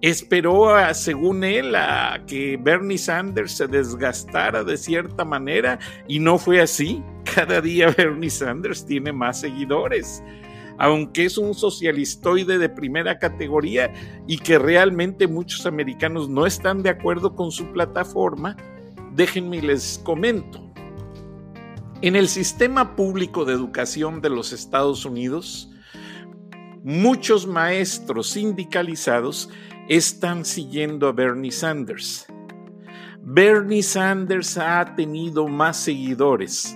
esperó, 0.01 0.75
a, 0.75 0.93
según 0.93 1.43
él, 1.43 1.75
a 1.75 2.23
que 2.27 2.57
Bernie 2.61 2.97
Sanders 2.97 3.53
se 3.53 3.67
desgastara 3.67 4.63
de 4.63 4.77
cierta 4.77 5.23
manera 5.23 5.79
y 6.07 6.19
no 6.19 6.37
fue 6.37 6.59
así. 6.61 7.03
Cada 7.35 7.61
día 7.61 7.89
Bernie 7.97 8.29
Sanders 8.29 8.85
tiene 8.85 9.11
más 9.11 9.41
seguidores 9.41 10.23
aunque 10.81 11.25
es 11.25 11.37
un 11.37 11.53
socialistoide 11.53 12.57
de 12.57 12.67
primera 12.67 13.19
categoría 13.19 13.93
y 14.25 14.39
que 14.39 14.57
realmente 14.57 15.27
muchos 15.27 15.67
americanos 15.67 16.27
no 16.27 16.47
están 16.47 16.81
de 16.81 16.89
acuerdo 16.89 17.35
con 17.35 17.51
su 17.51 17.71
plataforma, 17.71 18.57
déjenme 19.15 19.61
les 19.61 19.99
comento. 20.03 20.71
En 22.01 22.15
el 22.15 22.27
sistema 22.27 22.95
público 22.95 23.45
de 23.45 23.53
educación 23.53 24.21
de 24.21 24.29
los 24.29 24.53
Estados 24.53 25.05
Unidos, 25.05 25.69
muchos 26.83 27.45
maestros 27.45 28.31
sindicalizados 28.31 29.49
están 29.87 30.45
siguiendo 30.45 31.07
a 31.07 31.11
Bernie 31.11 31.51
Sanders. 31.51 32.25
Bernie 33.21 33.83
Sanders 33.83 34.57
ha 34.57 34.95
tenido 34.95 35.47
más 35.47 35.77
seguidores 35.77 36.75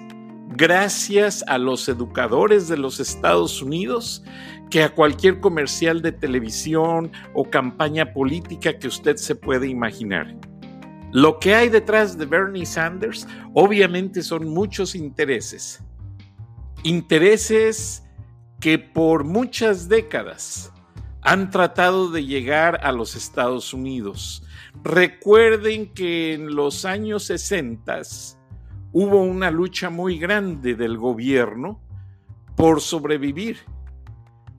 gracias 0.50 1.44
a 1.48 1.58
los 1.58 1.90
educadores 1.90 2.68
de 2.68 2.78
los 2.78 3.00
Estados 3.00 3.62
Unidos 3.62 4.24
que 4.70 4.84
a 4.84 4.94
cualquier 4.94 5.40
comercial 5.40 6.02
de 6.02 6.12
televisión 6.12 7.12
o 7.34 7.50
campaña 7.50 8.14
política 8.14 8.78
que 8.78 8.88
usted 8.88 9.16
se 9.18 9.36
puede 9.36 9.68
imaginar. 9.68 10.36
Lo 11.16 11.40
que 11.40 11.56
hay 11.56 11.70
detrás 11.70 12.18
de 12.18 12.26
Bernie 12.26 12.66
Sanders 12.66 13.26
obviamente 13.54 14.22
son 14.22 14.50
muchos 14.50 14.96
intereses. 14.96 15.82
Intereses 16.84 18.04
que 18.60 18.78
por 18.80 19.24
muchas 19.24 19.88
décadas 19.88 20.74
han 21.22 21.52
tratado 21.52 22.12
de 22.12 22.26
llegar 22.26 22.82
a 22.84 22.92
los 22.92 23.16
Estados 23.16 23.74
Unidos. 23.74 24.44
Recuerden 24.84 25.94
que 25.94 26.34
en 26.34 26.54
los 26.54 26.84
años 26.84 27.24
60 27.24 28.02
hubo 28.92 29.22
una 29.22 29.52
lucha 29.52 29.90
muy 29.90 30.20
grande 30.20 30.76
del 30.76 30.98
gobierno 30.98 31.80
por 32.58 32.82
sobrevivir 32.82 33.60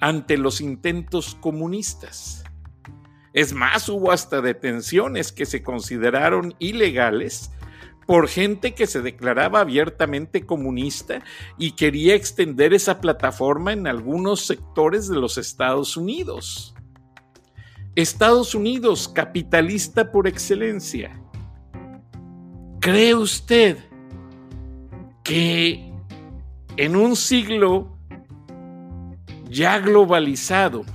ante 0.01 0.39
los 0.39 0.63
intentos 0.63 1.35
comunistas. 1.35 2.46
Es 3.37 3.53
más, 3.53 3.87
hubo 3.91 4.13
hasta 4.13 4.41
detenciones 4.41 5.31
que 5.31 5.45
se 5.45 5.63
consideraron 5.63 6.55
ilegales 6.59 7.51
por 8.07 8.29
gente 8.29 8.75
que 8.75 8.87
se 8.87 9.03
declaraba 9.03 9.61
abiertamente 9.61 10.47
comunista 10.47 11.23
y 11.59 11.73
quería 11.73 12.15
extender 12.15 12.73
esa 12.73 12.99
plataforma 12.99 13.75
en 13.75 13.87
algunos 13.89 14.47
sectores 14.47 15.07
de 15.07 15.17
los 15.17 15.37
Estados 15.37 15.99
Unidos. 15.99 16.75
Estados 17.95 18.55
Unidos, 18.55 19.07
capitalista 19.07 20.11
por 20.11 20.27
excelencia. 20.27 21.21
¿Cree 22.81 23.15
usted 23.15 23.77
que 25.23 25.93
en 26.79 26.97
un 26.97 27.15
siglo 27.15 27.99
ya 29.51 29.79
globalizado, 29.79 30.87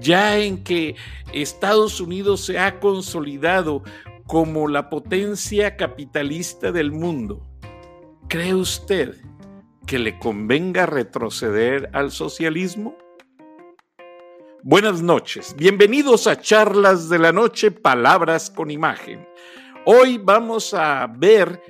ya 0.00 0.38
en 0.38 0.62
que 0.62 0.96
Estados 1.32 2.00
Unidos 2.00 2.44
se 2.44 2.58
ha 2.58 2.78
consolidado 2.80 3.82
como 4.26 4.68
la 4.68 4.90
potencia 4.90 5.76
capitalista 5.76 6.72
del 6.72 6.92
mundo, 6.92 7.46
¿cree 8.28 8.54
usted 8.54 9.16
que 9.86 9.98
le 9.98 10.18
convenga 10.18 10.86
retroceder 10.86 11.90
al 11.92 12.10
socialismo? 12.10 12.96
Buenas 14.62 15.02
noches, 15.02 15.54
bienvenidos 15.56 16.26
a 16.26 16.40
Charlas 16.40 17.08
de 17.08 17.18
la 17.18 17.32
Noche, 17.32 17.70
Palabras 17.70 18.50
con 18.50 18.70
Imagen. 18.70 19.26
Hoy 19.86 20.18
vamos 20.18 20.74
a 20.74 21.06
ver 21.06 21.62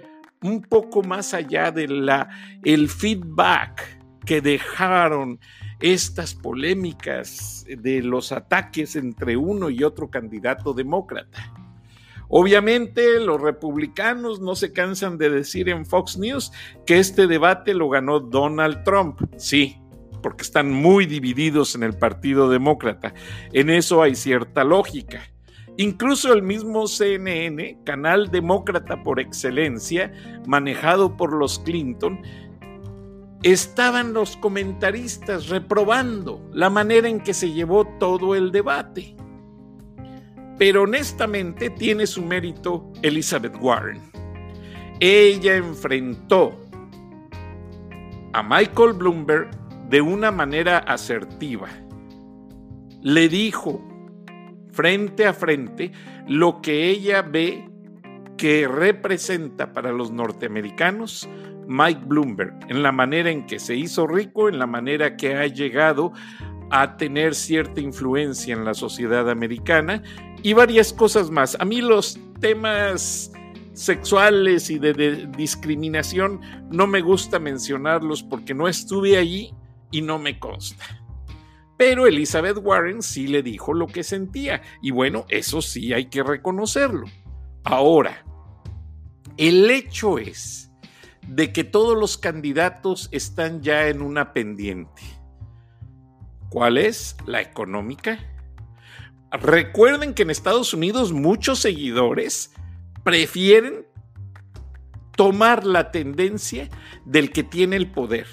un 0.43 0.63
poco 0.63 1.03
más 1.03 1.35
allá 1.35 1.71
de 1.71 1.87
la 1.87 2.29
el 2.65 2.89
feedback 2.89 3.99
que 4.25 4.41
dejaron 4.41 5.39
estas 5.81 6.35
polémicas 6.35 7.65
de 7.69 8.03
los 8.03 8.33
ataques 8.33 8.97
entre 8.97 9.37
uno 9.37 9.71
y 9.71 9.85
otro 9.85 10.11
candidato 10.11 10.73
demócrata. 10.73 11.53
Obviamente 12.29 13.21
los 13.21 13.41
republicanos 13.41 14.41
no 14.41 14.55
se 14.55 14.73
cansan 14.73 15.17
de 15.17 15.31
decir 15.31 15.69
en 15.69 15.87
Fox 15.87 16.19
News 16.19 16.53
que 16.85 16.99
este 16.99 17.27
debate 17.27 17.73
lo 17.73 17.89
ganó 17.89 18.21
Donald 18.21 18.85
Trump. 18.85 19.21
Sí, 19.37 19.81
porque 20.23 20.43
están 20.43 20.71
muy 20.71 21.07
divididos 21.07 21.75
en 21.75 21.85
el 21.85 21.95
Partido 21.95 22.51
Demócrata. 22.51 23.15
En 23.53 23.71
eso 23.71 24.03
hay 24.03 24.15
cierta 24.15 24.63
lógica. 24.63 25.23
Incluso 25.79 26.33
el 26.33 26.43
mismo 26.43 26.89
CNN, 26.89 27.79
canal 27.85 28.31
demócrata 28.31 29.03
por 29.05 29.21
excelencia, 29.21 30.13
manejado 30.45 31.17
por 31.17 31.33
los 31.33 31.61
Clinton, 31.61 32.21
estaban 33.43 34.13
los 34.13 34.37
comentaristas 34.37 35.49
reprobando 35.49 36.49
la 36.53 36.71
manera 36.71 37.09
en 37.09 37.21
que 37.21 37.35
se 37.35 37.53
llevó 37.53 37.87
todo 37.99 38.35
el 38.35 38.51
debate. 38.51 39.15
Pero 40.59 40.83
honestamente 40.83 41.71
tiene 41.71 42.07
su 42.07 42.23
mérito 42.23 42.93
Elizabeth 43.03 43.57
Warren. 43.61 44.01
Ella 44.99 45.57
enfrentó 45.57 46.57
a 48.33 48.43
Michael 48.43 48.95
Bloomberg 48.95 49.51
de 49.89 50.01
una 50.01 50.33
manera 50.33 50.79
asertiva. 50.79 51.69
Le 53.03 53.29
dijo 53.29 53.81
frente 54.73 55.27
a 55.27 55.33
frente 55.33 55.93
lo 56.27 56.61
que 56.61 56.89
ella 56.89 57.23
ve 57.23 57.69
que 58.37 58.69
representa 58.69 59.73
para 59.73 59.93
los 59.93 60.11
norteamericanos 60.11 61.29
Mike 61.69 62.01
Bloomberg, 62.07 62.59
en 62.69 62.83
la 62.83 62.91
manera 62.93 63.31
en 63.31 63.47
que 63.47 63.59
se 63.59 63.77
hizo 63.77 64.07
rico, 64.07 64.49
en 64.49 64.59
la 64.59 64.67
manera 64.67 65.17
que 65.17 65.37
ha 65.37 65.47
llegado 65.47 66.13
a 66.71 66.97
tener 66.97 67.35
cierta 67.35 67.81
influencia 67.81 68.55
en 68.55 68.65
la 68.65 68.73
sociedad 68.73 69.29
americana 69.29 70.03
y 70.43 70.55
varias 70.55 70.93
cosas 70.95 71.31
más. 71.31 71.57
A 71.61 71.67
mí 71.67 71.83
los 71.83 72.19
temas 72.41 73.31
sexuales 73.75 74.71
y 74.71 74.79
de, 74.79 75.29
discriminación 75.37 76.41
no 76.71 76.87
me 76.87 77.03
gusta 77.03 77.39
mencionarlos 77.39 78.23
porque 78.23 78.55
no 78.55 78.67
estuve 78.67 79.19
allí 79.19 79.55
y 79.91 80.01
no 80.01 80.19
me 80.19 80.39
consta. 80.39 80.85
Pero 81.77 82.07
Elizabeth 82.07 82.59
Warren 82.63 83.03
sí 83.03 83.29
le 83.29 83.43
dijo 83.43 83.75
lo 83.75 83.87
que 83.87 84.03
sentía 84.03 84.63
y 84.83 84.91
bueno, 84.91 85.27
eso 85.29 85.61
sí 85.61 85.93
hay 85.93 86.07
que 86.07 86.23
reconocerlo. 86.23 87.05
Ahora, 87.63 88.25
el 89.37 89.71
hecho 89.71 90.19
es 90.19 90.68
de 91.29 91.53
que 91.53 91.63
todos 91.63 91.97
los 91.97 92.17
candidatos 92.17 93.09
están 93.13 93.63
ya 93.63 93.89
en 93.89 94.01
una 94.01 94.33
pendiente. 94.33 95.03
¿Cuál 96.49 96.79
es? 96.79 97.17
La 97.27 97.43
económica. 97.43 98.19
Recuerden 99.31 100.15
que 100.15 100.23
en 100.23 100.31
Estados 100.31 100.73
Unidos 100.73 101.13
muchos 101.13 101.59
seguidores 101.59 102.53
prefieren 103.05 103.87
tomar 105.17 105.67
la 105.67 105.91
tendencia 105.91 106.71
del 107.05 107.31
que 107.31 107.43
tiene 107.43 107.77
el 107.77 107.91
poder. 107.91 108.27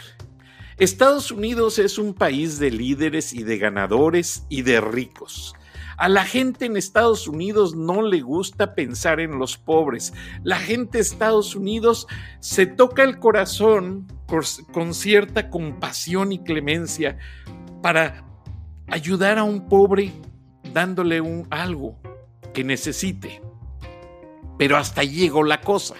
Estados 0.77 1.31
Unidos 1.31 1.79
es 1.79 1.97
un 1.97 2.13
país 2.13 2.60
de 2.60 2.71
líderes 2.71 3.34
y 3.34 3.43
de 3.43 3.58
ganadores 3.58 4.45
y 4.49 4.62
de 4.62 4.79
ricos. 4.79 5.53
A 5.97 6.10
la 6.10 6.25
gente 6.25 6.65
en 6.65 6.77
Estados 6.77 7.27
Unidos 7.27 7.75
no 7.75 8.01
le 8.01 8.21
gusta 8.21 8.75
pensar 8.75 9.19
en 9.19 9.39
los 9.39 9.58
pobres. 9.58 10.13
La 10.43 10.58
gente 10.58 10.97
de 10.97 11.03
Estados 11.03 11.55
Unidos 11.55 12.08
se 12.39 12.65
toca 12.65 13.03
el 13.03 13.19
corazón 13.19 14.08
con 14.73 14.93
cierta 14.93 15.49
compasión 15.49 16.31
y 16.31 16.39
clemencia 16.39 17.17
para 17.81 18.25
ayudar 18.88 19.38
a 19.38 19.43
un 19.43 19.69
pobre 19.69 20.12
dándole 20.73 21.21
algo 21.49 21.97
que 22.53 22.63
necesite. 22.63 23.41
Pero 24.58 24.77
hasta 24.77 25.03
llegó 25.03 25.43
la 25.43 25.62
cosa. 25.62 25.95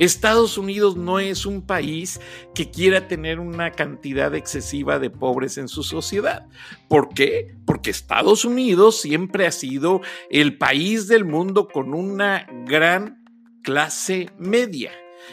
Estados 0.00 0.56
Unidos 0.56 0.96
no 0.96 1.20
es 1.20 1.44
un 1.44 1.60
país 1.60 2.20
que 2.54 2.70
quiera 2.70 3.06
tener 3.06 3.38
una 3.38 3.70
cantidad 3.70 4.34
excesiva 4.34 4.98
de 4.98 5.10
pobres 5.10 5.58
en 5.58 5.68
su 5.68 5.82
sociedad. 5.82 6.46
¿Por 6.88 7.10
qué? 7.10 7.54
Porque 7.66 7.90
Estados 7.90 8.46
Unidos 8.46 8.98
siempre 8.98 9.46
ha 9.46 9.52
sido 9.52 10.00
el 10.30 10.56
país 10.56 11.06
del 11.06 11.26
mundo 11.26 11.68
con 11.68 11.92
una 11.92 12.46
gran 12.64 13.22
clase 13.62 14.30
media. 14.38 14.90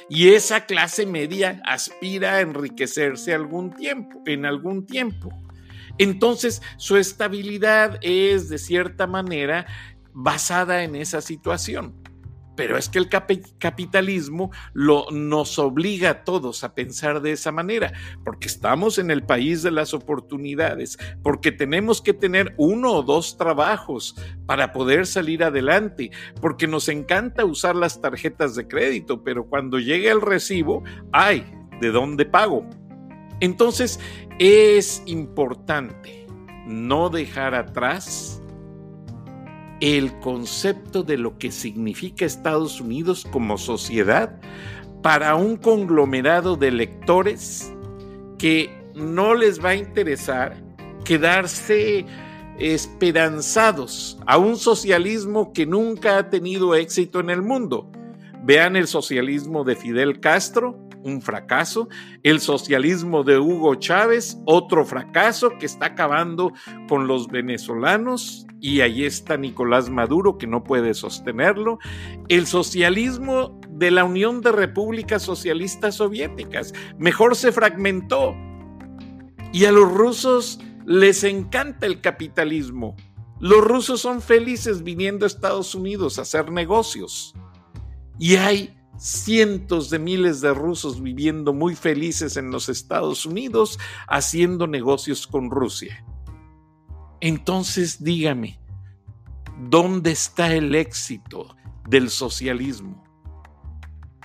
Y 0.10 0.30
esa 0.32 0.66
clase 0.66 1.06
media 1.06 1.62
aspira 1.64 2.34
a 2.34 2.42
enriquecerse 2.42 3.34
algún 3.34 3.72
tiempo, 3.74 4.22
en 4.26 4.46
algún 4.46 4.86
tiempo. 4.86 5.30
Entonces, 5.98 6.62
su 6.76 6.98
estabilidad 6.98 8.00
es 8.02 8.50
de 8.50 8.58
cierta 8.58 9.08
manera 9.08 9.66
basada 10.14 10.84
en 10.84 10.98
esa 10.98 11.22
situación. 11.22 12.07
Pero 12.58 12.78
es 12.78 12.90
que 12.90 13.00
el 13.00 13.08
capitalismo 13.08 14.52
lo, 14.74 15.06
nos 15.12 15.58
obliga 15.60 16.10
a 16.10 16.24
todos 16.26 16.66
a 16.66 16.74
pensar 16.74 17.22
de 17.22 17.32
esa 17.32 17.54
manera, 17.54 17.94
porque 18.26 18.48
estamos 18.48 18.98
en 18.98 19.12
el 19.12 19.24
país 19.24 19.62
de 19.64 19.72
las 19.72 19.94
oportunidades, 19.94 20.98
porque 21.24 21.54
tenemos 21.54 22.02
que 22.02 22.14
tener 22.14 22.54
uno 22.58 22.92
o 22.94 23.04
dos 23.04 23.38
trabajos 23.38 24.16
para 24.46 24.74
poder 24.74 25.06
salir 25.06 25.44
adelante, 25.44 26.12
porque 26.42 26.68
nos 26.68 26.90
encanta 26.90 27.46
usar 27.46 27.76
las 27.76 28.02
tarjetas 28.02 28.56
de 28.56 28.68
crédito, 28.68 29.24
pero 29.24 29.46
cuando 29.46 29.80
llegue 29.80 30.10
el 30.10 30.22
recibo, 30.22 30.84
ay, 31.14 31.46
¿de 31.80 31.92
dónde 31.92 32.26
pago? 32.26 32.68
Entonces 33.40 34.00
es 34.40 35.04
importante 35.06 36.26
no 36.66 37.10
dejar 37.10 37.54
atrás 37.54 38.37
el 39.80 40.20
concepto 40.20 41.04
de 41.04 41.18
lo 41.18 41.38
que 41.38 41.52
significa 41.52 42.26
Estados 42.26 42.82
Unidos 42.82 43.26
como 43.32 43.58
sociedad 43.58 44.40
para 45.02 45.36
un 45.36 45.58
conglomerado 45.58 46.56
de 46.56 46.72
lectores 46.72 47.72
que 48.38 48.70
no 48.96 49.36
les 49.36 49.64
va 49.64 49.70
a 49.70 49.76
interesar 49.76 50.58
quedarse 51.04 52.06
esperanzados 52.60 54.18
a 54.26 54.38
un 54.38 54.58
socialismo 54.58 55.54
que 55.54 55.66
nunca 55.66 56.18
ha 56.18 56.30
tenido 56.30 56.76
éxito 56.76 57.20
en 57.20 57.30
el 57.30 57.42
mundo. 57.42 57.92
Vean 58.44 58.76
el 58.76 58.88
socialismo 58.88 59.64
de 59.64 59.76
Fidel 59.76 60.20
Castro, 60.20 60.87
un 61.08 61.22
fracaso, 61.22 61.88
el 62.24 62.40
socialismo 62.40 63.24
de 63.24 63.40
Hugo 63.40 63.76
Chávez, 63.76 64.38
otro 64.46 64.86
fracaso 64.86 65.58
que 65.60 65.66
está 65.66 65.88
acabando 65.88 66.54
con 66.88 67.08
los 67.08 67.28
venezolanos, 67.28 68.46
y 68.60 68.82
ahí 68.82 69.06
está 69.06 69.38
Nicolás 69.38 69.90
Maduro 69.90 70.38
que 70.38 70.48
no 70.48 70.64
puede 70.64 70.94
sostenerlo, 70.94 71.80
el 72.28 72.48
socialismo 72.48 73.60
de 73.70 73.92
la 73.92 74.04
Unión 74.04 74.42
de 74.42 74.52
Repúblicas 74.52 75.22
Socialistas 75.22 75.96
Soviéticas, 75.96 76.74
mejor 76.98 77.36
se 77.36 77.52
fragmentó, 77.52 78.36
y 79.54 79.66
a 79.66 79.72
los 79.72 79.92
rusos 79.92 80.60
les 80.86 81.24
encanta 81.24 81.86
el 81.86 82.02
capitalismo. 82.02 82.96
Los 83.40 83.64
rusos 83.64 84.02
son 84.02 84.22
felices 84.22 84.84
viniendo 84.84 85.26
a 85.26 85.28
Estados 85.28 85.76
Unidos 85.76 86.18
a 86.18 86.24
hacer 86.24 86.52
negocios. 86.52 87.34
Y 88.20 88.36
hay 88.36 88.77
cientos 88.98 89.90
de 89.90 90.00
miles 90.00 90.42
de 90.42 90.54
rusos 90.54 91.02
viviendo 91.02 91.54
muy 91.54 91.76
felices 91.76 92.38
en 92.38 92.52
los 92.52 92.70
Estados 92.70 93.26
Unidos 93.26 93.80
haciendo 94.08 94.68
negocios 94.68 95.28
con 95.28 95.52
Rusia. 95.52 96.04
Entonces 97.20 98.04
dígame, 98.04 98.60
¿dónde 99.60 100.12
está 100.12 100.54
el 100.54 100.76
éxito 100.76 101.56
del 101.88 102.10
socialismo? 102.10 103.04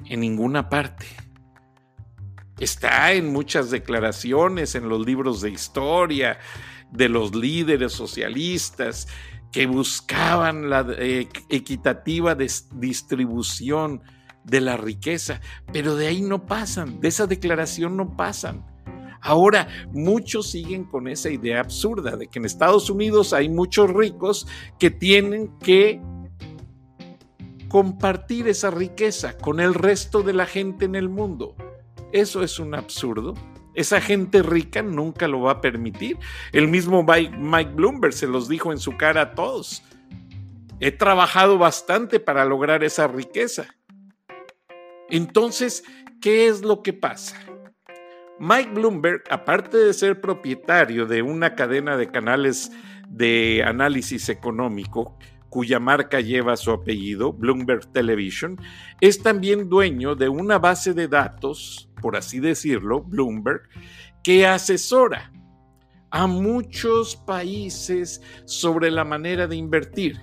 En 0.06 0.20
ninguna 0.20 0.68
parte. 0.68 1.06
Está 2.58 3.12
en 3.12 3.32
muchas 3.32 3.70
declaraciones, 3.70 4.74
en 4.74 4.88
los 4.88 5.04
libros 5.04 5.40
de 5.40 5.50
historia 5.50 6.38
de 6.92 7.08
los 7.08 7.34
líderes 7.34 7.92
socialistas 7.92 9.08
que 9.50 9.66
buscaban 9.66 10.70
la 10.70 10.86
eh, 10.98 11.28
equitativa 11.48 12.34
distribución 12.34 14.02
de 14.44 14.60
la 14.60 14.76
riqueza, 14.76 15.40
pero 15.72 15.96
de 15.96 16.08
ahí 16.08 16.22
no 16.22 16.46
pasan, 16.46 17.00
de 17.00 17.08
esa 17.08 17.26
declaración 17.26 17.96
no 17.96 18.16
pasan. 18.16 18.64
Ahora, 19.20 19.68
muchos 19.92 20.50
siguen 20.50 20.84
con 20.84 21.06
esa 21.06 21.30
idea 21.30 21.60
absurda 21.60 22.16
de 22.16 22.26
que 22.26 22.40
en 22.40 22.44
Estados 22.44 22.90
Unidos 22.90 23.32
hay 23.32 23.48
muchos 23.48 23.88
ricos 23.90 24.48
que 24.80 24.90
tienen 24.90 25.56
que 25.58 26.00
compartir 27.68 28.48
esa 28.48 28.72
riqueza 28.72 29.38
con 29.38 29.60
el 29.60 29.74
resto 29.74 30.22
de 30.22 30.32
la 30.32 30.44
gente 30.44 30.84
en 30.84 30.96
el 30.96 31.08
mundo. 31.08 31.54
Eso 32.12 32.42
es 32.42 32.58
un 32.58 32.74
absurdo. 32.74 33.34
Esa 33.74 34.00
gente 34.00 34.42
rica 34.42 34.82
nunca 34.82 35.28
lo 35.28 35.40
va 35.40 35.52
a 35.52 35.60
permitir. 35.60 36.18
El 36.50 36.68
mismo 36.68 37.02
Mike 37.04 37.72
Bloomberg 37.74 38.12
se 38.12 38.26
los 38.26 38.48
dijo 38.48 38.72
en 38.72 38.78
su 38.78 38.96
cara 38.96 39.22
a 39.22 39.34
todos. 39.34 39.82
He 40.80 40.90
trabajado 40.90 41.58
bastante 41.58 42.18
para 42.18 42.44
lograr 42.44 42.82
esa 42.82 43.06
riqueza. 43.06 43.68
Entonces, 45.12 45.84
¿qué 46.22 46.48
es 46.48 46.62
lo 46.62 46.82
que 46.82 46.94
pasa? 46.94 47.36
Mike 48.40 48.70
Bloomberg, 48.72 49.22
aparte 49.28 49.76
de 49.76 49.92
ser 49.92 50.22
propietario 50.22 51.04
de 51.04 51.20
una 51.20 51.54
cadena 51.54 51.98
de 51.98 52.10
canales 52.10 52.72
de 53.10 53.62
análisis 53.62 54.30
económico, 54.30 55.18
cuya 55.50 55.78
marca 55.78 56.20
lleva 56.20 56.56
su 56.56 56.70
apellido, 56.70 57.30
Bloomberg 57.30 57.92
Television, 57.92 58.58
es 59.02 59.22
también 59.22 59.68
dueño 59.68 60.14
de 60.14 60.30
una 60.30 60.58
base 60.58 60.94
de 60.94 61.08
datos, 61.08 61.90
por 62.00 62.16
así 62.16 62.40
decirlo, 62.40 63.02
Bloomberg, 63.02 63.68
que 64.24 64.46
asesora 64.46 65.30
a 66.10 66.26
muchos 66.26 67.16
países 67.16 68.22
sobre 68.46 68.90
la 68.90 69.04
manera 69.04 69.46
de 69.46 69.56
invertir. 69.56 70.18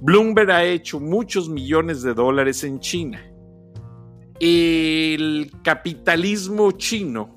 Bloomberg 0.00 0.50
ha 0.50 0.64
hecho 0.64 0.98
muchos 0.98 1.48
millones 1.48 2.02
de 2.02 2.14
dólares 2.14 2.64
en 2.64 2.80
China 2.80 3.22
el 4.40 5.50
capitalismo 5.62 6.72
chino, 6.72 7.34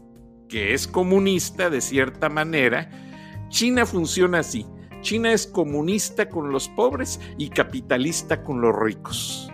que 0.48 0.74
es 0.74 0.88
comunista 0.88 1.70
de 1.70 1.82
cierta 1.82 2.30
manera, 2.30 2.90
China 3.50 3.86
funciona 3.86 4.40
así. 4.40 4.66
China 5.02 5.32
es 5.32 5.48
comunista 5.48 6.30
con 6.30 6.52
los 6.52 6.70
pobres 6.70 7.20
y 7.38 7.50
capitalista 7.50 8.44
con 8.44 8.62
los 8.62 8.76
ricos. 8.76 9.52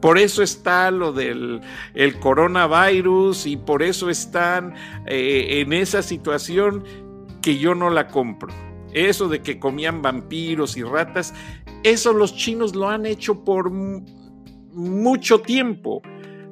Por 0.00 0.18
eso 0.18 0.42
está 0.42 0.90
lo 0.90 1.12
del 1.12 1.60
el 1.94 2.20
coronavirus 2.20 3.46
y 3.46 3.56
por 3.56 3.82
eso 3.82 4.10
están 4.10 4.74
eh, 5.06 5.60
en 5.60 5.72
esa 5.72 6.02
situación 6.02 6.84
que 7.42 7.58
yo 7.58 7.74
no 7.74 7.90
la 7.90 8.08
compro. 8.08 8.52
Eso 8.92 9.28
de 9.28 9.42
que 9.42 9.58
comían 9.58 10.00
vampiros 10.00 10.76
y 10.76 10.82
ratas, 10.82 11.34
eso 11.82 12.12
los 12.12 12.34
chinos 12.34 12.74
lo 12.74 12.88
han 12.88 13.06
hecho 13.06 13.44
por 13.44 13.70
mucho 14.72 15.40
tiempo. 15.40 16.02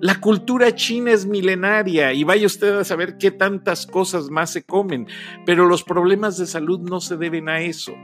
La 0.00 0.20
cultura 0.20 0.74
china 0.74 1.12
es 1.12 1.24
milenaria 1.24 2.12
y 2.12 2.22
vaya 2.24 2.46
usted 2.46 2.76
a 2.76 2.84
saber 2.84 3.16
qué 3.18 3.30
tantas 3.30 3.86
cosas 3.86 4.30
más 4.30 4.52
se 4.52 4.64
comen, 4.64 5.06
pero 5.46 5.66
los 5.66 5.82
problemas 5.82 6.36
de 6.36 6.46
salud 6.46 6.80
no 6.80 7.00
se 7.00 7.16
deben 7.16 7.48
a 7.48 7.60
eso. 7.60 7.94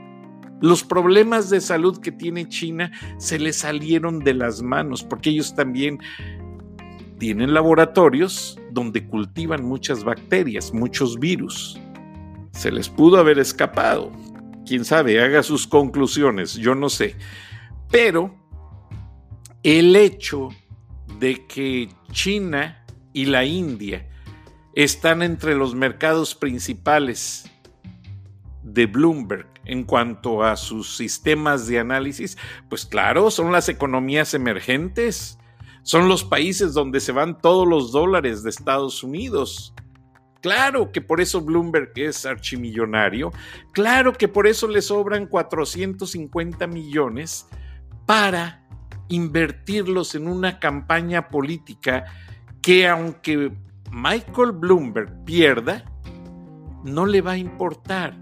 Los 0.59 0.83
problemas 0.83 1.49
de 1.49 1.61
salud 1.61 1.99
que 1.99 2.11
tiene 2.11 2.47
China 2.47 2.91
se 3.17 3.37
le 3.37 3.53
salieron 3.53 4.19
de 4.19 4.33
las 4.33 4.61
manos 4.61 5.03
porque 5.03 5.29
ellos 5.29 5.53
también 5.55 5.99
tienen 7.19 7.53
laboratorios 7.53 8.59
donde 8.71 9.05
cultivan 9.05 9.63
muchas 9.63 10.03
bacterias, 10.03 10.73
muchos 10.73 11.19
virus. 11.19 11.79
Se 12.51 12.71
les 12.71 12.89
pudo 12.89 13.17
haber 13.17 13.39
escapado. 13.39 14.11
Quién 14.65 14.85
sabe, 14.85 15.21
haga 15.21 15.43
sus 15.43 15.67
conclusiones, 15.67 16.55
yo 16.55 16.75
no 16.75 16.89
sé. 16.89 17.15
Pero 17.91 18.42
el 19.63 19.95
hecho 19.95 20.49
de 21.19 21.47
que 21.47 21.89
China 22.11 22.85
y 23.13 23.25
la 23.25 23.45
India 23.45 24.09
están 24.75 25.21
entre 25.21 25.55
los 25.55 25.73
mercados 25.73 26.35
principales 26.35 27.49
de 28.63 28.85
Bloomberg 28.87 29.47
en 29.65 29.83
cuanto 29.83 30.43
a 30.43 30.57
sus 30.57 30.97
sistemas 30.97 31.67
de 31.67 31.79
análisis, 31.79 32.37
pues 32.69 32.85
claro, 32.85 33.31
son 33.31 33.51
las 33.51 33.69
economías 33.69 34.33
emergentes, 34.33 35.37
son 35.83 36.09
los 36.09 36.23
países 36.23 36.73
donde 36.73 36.99
se 36.99 37.11
van 37.11 37.39
todos 37.39 37.67
los 37.67 37.91
dólares 37.91 38.43
de 38.43 38.49
Estados 38.49 39.03
Unidos. 39.03 39.73
Claro 40.41 40.91
que 40.91 40.99
por 40.99 41.21
eso 41.21 41.39
Bloomberg 41.39 41.91
es 41.95 42.25
archimillonario, 42.25 43.31
claro 43.71 44.11
que 44.11 44.27
por 44.27 44.47
eso 44.47 44.67
le 44.67 44.81
sobran 44.81 45.27
450 45.27 46.67
millones 46.67 47.47
para 48.05 48.62
invertirlos 49.13 50.15
en 50.15 50.27
una 50.27 50.59
campaña 50.59 51.29
política 51.29 52.05
que 52.61 52.87
aunque 52.87 53.51
Michael 53.91 54.53
Bloomberg 54.53 55.23
pierda, 55.23 55.85
no 56.83 57.05
le 57.05 57.21
va 57.21 57.33
a 57.33 57.37
importar. 57.37 58.17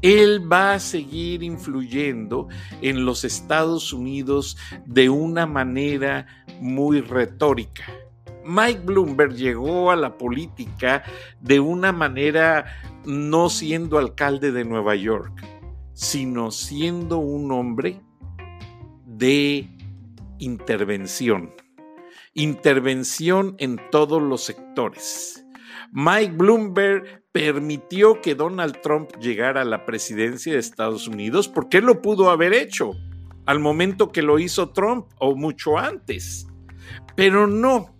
Él 0.00 0.50
va 0.52 0.74
a 0.74 0.80
seguir 0.80 1.44
influyendo 1.44 2.48
en 2.80 3.04
los 3.04 3.24
Estados 3.24 3.92
Unidos 3.92 4.56
de 4.84 5.08
una 5.08 5.46
manera 5.46 6.26
muy 6.60 7.00
retórica. 7.00 7.84
Mike 8.44 8.80
Bloomberg 8.84 9.34
llegó 9.34 9.92
a 9.92 9.96
la 9.96 10.18
política 10.18 11.04
de 11.40 11.60
una 11.60 11.92
manera 11.92 12.64
no 13.04 13.48
siendo 13.48 13.98
alcalde 13.98 14.50
de 14.50 14.64
Nueva 14.64 14.96
York, 14.96 15.32
sino 15.92 16.50
siendo 16.50 17.18
un 17.18 17.52
hombre 17.52 18.00
de 19.06 19.71
intervención. 20.42 21.54
Intervención 22.34 23.54
en 23.58 23.80
todos 23.90 24.20
los 24.20 24.42
sectores. 24.42 25.44
Mike 25.92 26.32
Bloomberg 26.36 27.22
permitió 27.32 28.20
que 28.20 28.34
Donald 28.34 28.80
Trump 28.82 29.10
llegara 29.20 29.62
a 29.62 29.66
la 29.66 29.86
presidencia 29.86 30.52
de 30.52 30.58
Estados 30.58 31.06
Unidos 31.06 31.48
porque 31.48 31.78
él 31.78 31.84
lo 31.84 32.02
pudo 32.02 32.30
haber 32.30 32.54
hecho 32.54 32.92
al 33.46 33.60
momento 33.60 34.10
que 34.10 34.22
lo 34.22 34.38
hizo 34.38 34.70
Trump 34.70 35.06
o 35.18 35.36
mucho 35.36 35.78
antes. 35.78 36.46
Pero 37.14 37.46
no, 37.46 37.94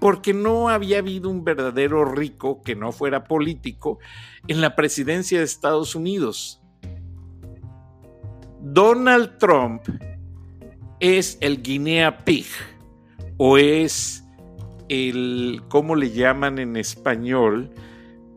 porque 0.00 0.34
no 0.34 0.68
había 0.68 0.98
habido 0.98 1.30
un 1.30 1.44
verdadero 1.44 2.04
rico 2.04 2.60
que 2.62 2.74
no 2.74 2.90
fuera 2.90 3.24
político 3.24 3.98
en 4.48 4.60
la 4.60 4.74
presidencia 4.74 5.38
de 5.38 5.44
Estados 5.44 5.94
Unidos. 5.94 6.60
Donald 8.60 9.38
Trump 9.38 9.82
es 11.02 11.36
el 11.40 11.62
Guinea 11.62 12.24
Pig 12.24 12.46
o 13.36 13.58
es 13.58 14.24
el, 14.88 15.60
¿cómo 15.68 15.96
le 15.96 16.12
llaman 16.12 16.60
en 16.60 16.76
español? 16.76 17.70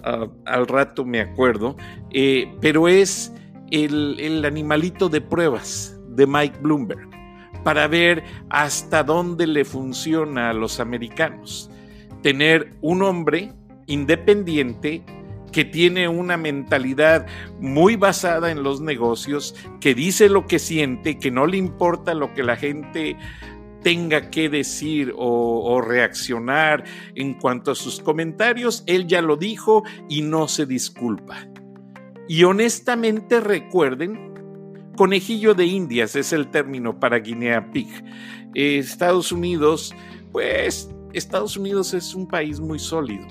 Ah, 0.03 0.27
al 0.45 0.65
rato 0.65 1.05
me 1.05 1.21
acuerdo, 1.21 1.77
eh, 2.09 2.51
pero 2.61 2.87
es 2.87 3.31
el, 3.69 4.19
el 4.19 4.43
animalito 4.43 5.09
de 5.09 5.21
pruebas 5.21 5.95
de 6.09 6.25
Mike 6.25 6.57
Bloomberg 6.59 7.07
para 7.63 7.87
ver 7.87 8.23
hasta 8.49 9.03
dónde 9.03 9.45
le 9.45 9.63
funciona 9.63 10.49
a 10.49 10.53
los 10.53 10.79
americanos. 10.79 11.69
Tener 12.23 12.73
un 12.81 13.03
hombre 13.03 13.53
independiente 13.85 15.03
que 15.55 15.63
tiene 15.63 16.09
una 16.09 16.35
mentalidad 16.35 17.27
muy 17.61 17.95
basada 17.95 18.51
en 18.51 18.61
los 18.61 18.81
negocios, 18.81 19.55
que 19.79 19.95
dice 19.95 20.27
lo 20.27 20.47
que 20.47 20.59
siente, 20.59 21.17
que 21.17 21.31
no 21.31 21.47
le 21.47 21.55
importa 21.55 22.13
lo 22.13 22.33
que 22.33 22.43
la 22.43 22.57
gente 22.57 23.15
tenga 23.81 24.29
que 24.29 24.49
decir 24.49 25.13
o, 25.15 25.79
reaccionar 25.79 26.83
en 27.15 27.35
cuanto 27.35 27.71
a 27.71 27.75
sus 27.75 28.01
comentarios, 28.01 28.83
él 28.85 29.07
ya 29.07 29.21
lo 29.21 29.37
dijo 29.37 29.83
y 30.09 30.23
no 30.23 30.49
se 30.49 30.65
disculpa. 30.65 31.47
Y 32.27 32.43
honestamente 32.43 33.39
recuerden, 33.39 34.33
conejillo 34.97 35.53
de 35.53 35.67
indias 35.67 36.17
es 36.17 36.33
el 36.33 36.51
término 36.51 36.99
para 36.99 37.19
Guinea 37.19 37.71
Pig. 37.71 37.87
Estados 38.55 39.31
Unidos, 39.31 39.95
pues 40.33 40.89
Estados 41.13 41.55
Unidos 41.55 41.93
es 41.93 42.13
un 42.13 42.27
país 42.27 42.59
muy 42.59 42.77
sólido 42.77 43.25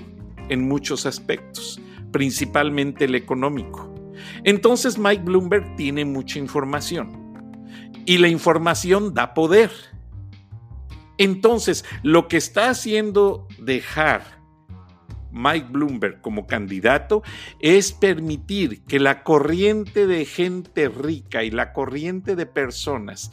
en 0.49 0.67
muchos 0.67 1.05
aspectos 1.05 1.79
principalmente 2.15 3.03
el 3.03 3.15
económico. 3.15 3.93
Entonces 4.45 4.97
Mike 4.97 5.23
Bloomberg 5.23 5.75
tiene 5.75 6.05
mucha 6.05 6.39
información 6.39 7.11
y 8.05 8.19
la 8.19 8.29
información 8.29 9.13
da 9.13 9.33
poder. 9.33 9.69
Entonces, 11.17 11.83
lo 12.03 12.29
que 12.29 12.37
está 12.37 12.69
haciendo 12.69 13.49
dejar 13.59 14.23
Mike 15.33 15.67
Bloomberg 15.71 16.21
como 16.21 16.47
candidato 16.47 17.21
es 17.59 17.91
permitir 17.91 18.85
que 18.85 19.01
la 19.01 19.21
corriente 19.23 20.07
de 20.07 20.23
gente 20.23 20.87
rica 20.87 21.43
y 21.43 21.51
la 21.51 21.73
corriente 21.73 22.37
de 22.37 22.45
personas 22.45 23.29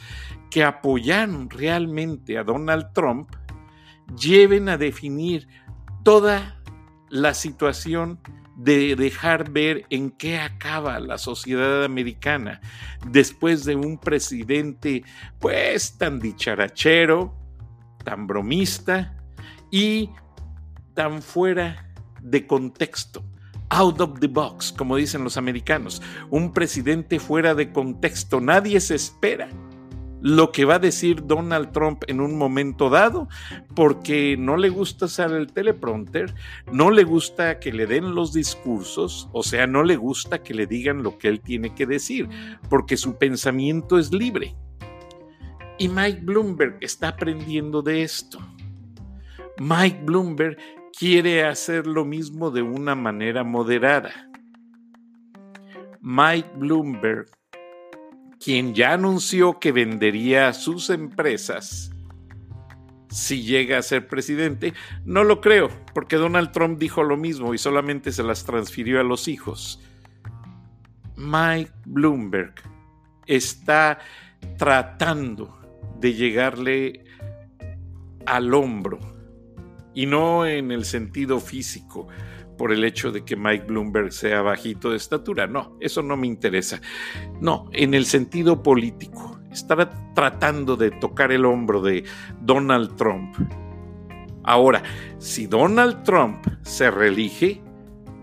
que 0.51 0.65
apoyaron 0.65 1.49
realmente 1.49 2.37
a 2.37 2.43
Donald 2.43 2.91
Trump 2.91 3.29
lleven 4.19 4.67
a 4.67 4.75
definir 4.75 5.47
toda 6.03 6.61
la 7.09 7.33
situación 7.33 8.19
de 8.55 8.95
dejar 8.95 9.51
ver 9.51 9.85
en 9.89 10.11
qué 10.11 10.37
acaba 10.37 10.99
la 10.99 11.17
sociedad 11.17 11.83
americana 11.83 12.61
después 13.07 13.65
de 13.65 13.75
un 13.75 13.97
presidente 13.97 15.03
pues 15.39 15.97
tan 15.97 16.19
dicharachero, 16.19 17.35
tan 18.03 18.27
bromista 18.27 19.17
y 19.71 20.09
tan 20.93 21.21
fuera 21.21 21.91
de 22.21 22.45
contexto. 22.45 23.23
Out 23.69 24.01
of 24.01 24.19
the 24.19 24.27
box, 24.27 24.71
como 24.71 24.97
dicen 24.97 25.23
los 25.23 25.35
americanos. 25.37 26.01
Un 26.29 26.53
presidente 26.53 27.19
fuera 27.19 27.55
de 27.55 27.71
contexto. 27.71 28.39
Nadie 28.39 28.79
se 28.79 28.93
espera 28.93 29.49
lo 30.23 30.53
que 30.53 30.63
va 30.63 30.75
a 30.75 30.79
decir 30.79 31.27
Donald 31.27 31.73
Trump 31.73 32.05
en 32.07 32.21
un 32.21 32.37
momento 32.37 32.89
dado, 32.89 33.27
porque 33.75 34.37
no 34.37 34.55
le 34.55 34.69
gusta 34.69 35.05
usar 35.05 35.33
el 35.33 35.51
teleprompter, 35.51 36.33
no 36.71 36.91
le 36.91 37.03
gusta 37.03 37.59
que 37.59 37.73
le 37.73 37.85
den 37.85 38.15
los 38.15 38.31
discursos, 38.31 39.29
o 39.33 39.43
sea, 39.43 39.67
no 39.67 39.83
le 39.83 39.97
gusta 39.97 40.41
que 40.41 40.53
le 40.53 40.65
digan 40.65 41.03
lo 41.03 41.17
que 41.17 41.27
él 41.27 41.41
tiene 41.41 41.75
que 41.75 41.85
decir, 41.85 42.29
porque 42.69 42.95
su 42.95 43.17
pensamiento 43.17 43.99
es 43.99 44.13
libre. 44.13 44.55
Y 45.77 45.89
Mike 45.89 46.21
Bloomberg 46.23 46.77
está 46.79 47.09
aprendiendo 47.09 47.81
de 47.81 48.03
esto. 48.03 48.39
Mike 49.59 50.03
Bloomberg 50.05 50.57
quiere 50.97 51.43
hacer 51.43 51.85
lo 51.85 52.05
mismo 52.05 52.49
de 52.49 52.61
una 52.61 52.95
manera 52.95 53.43
moderada. 53.43 54.13
Mike 55.99 56.49
Bloomberg 56.55 57.27
quien 58.43 58.73
ya 58.73 58.93
anunció 58.93 59.59
que 59.59 59.71
vendería 59.71 60.51
sus 60.53 60.89
empresas 60.89 61.93
si 63.13 63.43
llega 63.43 63.77
a 63.77 63.83
ser 63.83 64.07
presidente, 64.07 64.73
no 65.05 65.23
lo 65.23 65.39
creo, 65.39 65.69
porque 65.93 66.15
Donald 66.15 66.51
Trump 66.51 66.79
dijo 66.79 67.03
lo 67.03 67.15
mismo 67.15 67.53
y 67.53 67.57
solamente 67.57 68.11
se 68.11 68.23
las 68.23 68.43
transfirió 68.43 68.99
a 68.99 69.03
los 69.03 69.27
hijos. 69.27 69.79
Mike 71.15 71.71
Bloomberg 71.85 72.55
está 73.27 73.99
tratando 74.57 75.59
de 75.99 76.13
llegarle 76.13 77.05
al 78.25 78.53
hombro 78.53 78.99
y 79.93 80.07
no 80.07 80.45
en 80.47 80.71
el 80.71 80.85
sentido 80.85 81.39
físico, 81.39 82.07
por 82.57 82.71
el 82.71 82.83
hecho 82.83 83.11
de 83.11 83.23
que 83.23 83.35
Mike 83.35 83.65
Bloomberg 83.65 84.11
sea 84.11 84.41
bajito 84.41 84.91
de 84.91 84.97
estatura. 84.97 85.47
No, 85.47 85.77
eso 85.79 86.01
no 86.01 86.17
me 86.17 86.27
interesa. 86.27 86.81
No, 87.41 87.69
en 87.71 87.93
el 87.93 88.05
sentido 88.05 88.61
político. 88.63 89.39
estaba 89.51 89.89
tratando 90.15 90.75
de 90.75 90.91
tocar 90.91 91.31
el 91.31 91.45
hombro 91.45 91.81
de 91.81 92.03
Donald 92.41 92.95
Trump. 92.95 93.35
Ahora, 94.43 94.83
si 95.19 95.47
Donald 95.47 96.03
Trump 96.03 96.45
se 96.63 96.91
reelige, 96.91 97.61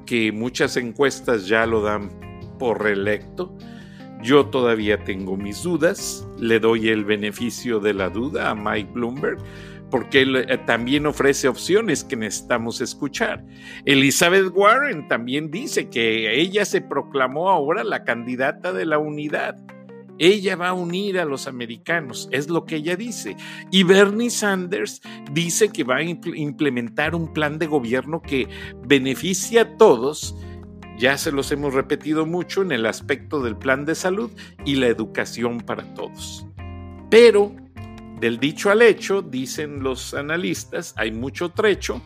que 0.07 0.33
muchas 0.33 0.77
encuestas 0.77 1.47
ya 1.47 1.67
lo 1.67 1.83
dan 1.83 2.11
por 2.59 2.83
reelecto, 2.83 3.57
yo 4.23 4.47
todavía 4.47 5.03
tengo 5.05 5.37
mis 5.37 5.63
dudas, 5.63 6.29
le 6.39 6.61
doy 6.61 6.89
el 6.89 7.05
beneficio 7.05 7.81
de 7.81 7.95
la 7.95 8.11
duda 8.11 8.51
a 8.51 8.55
Mike 8.55 8.91
Bloomberg, 8.93 9.39
porque 9.91 10.23
él 10.23 10.37
eh, 10.37 10.59
también 10.67 11.07
ofrece 11.07 11.49
opciones 11.49 12.05
que 12.05 12.17
necesitamos 12.17 12.81
escuchar. 12.81 13.45
Elizabeth 13.85 14.53
Warren 14.55 15.09
también 15.09 15.51
dice 15.51 15.89
que 15.89 16.41
ella 16.41 16.65
se 16.65 16.81
proclamó 16.81 17.51
ahora 17.51 17.85
la 17.85 18.05
candidata 18.05 18.73
de 18.73 18.87
la 18.87 18.99
unidad. 18.99 19.57
Ella 20.19 20.55
va 20.55 20.69
a 20.69 20.75
unir 20.75 21.19
a 21.19 21.25
los 21.25 21.47
americanos, 21.47 22.29
es 22.31 22.51
lo 22.51 22.67
que 22.67 22.77
ella 22.77 22.95
dice. 22.95 23.37
Y 23.71 23.85
Bernie 23.85 24.29
Sanders 24.29 25.01
dice 25.33 25.71
que 25.71 25.83
va 25.83 25.97
a 25.97 26.03
implementar 26.03 27.15
un 27.15 27.33
plan 27.33 27.59
de 27.59 27.67
gobierno 27.67 28.21
que 28.21 28.47
beneficie 28.87 29.61
a 29.61 29.77
todos 29.79 30.37
ya 31.01 31.17
se 31.17 31.33
los 31.33 31.51
hemos 31.51 31.73
repetido 31.73 32.27
mucho 32.27 32.61
en 32.61 32.73
el 32.73 32.85
aspecto 32.85 33.43
del 33.43 33.57
plan 33.57 33.87
de 33.87 33.95
salud 33.95 34.31
y 34.67 34.75
la 34.75 34.89
educación 34.89 35.63
para 35.63 35.83
todos. 35.95 36.47
Pero 37.09 37.57
del 38.21 38.39
dicho 38.39 38.71
al 38.71 38.83
hecho, 38.83 39.23
dicen 39.23 39.83
los 39.83 40.15
analistas, 40.15 40.95
hay 40.97 41.11
mucho 41.11 41.51
trecho 41.51 42.03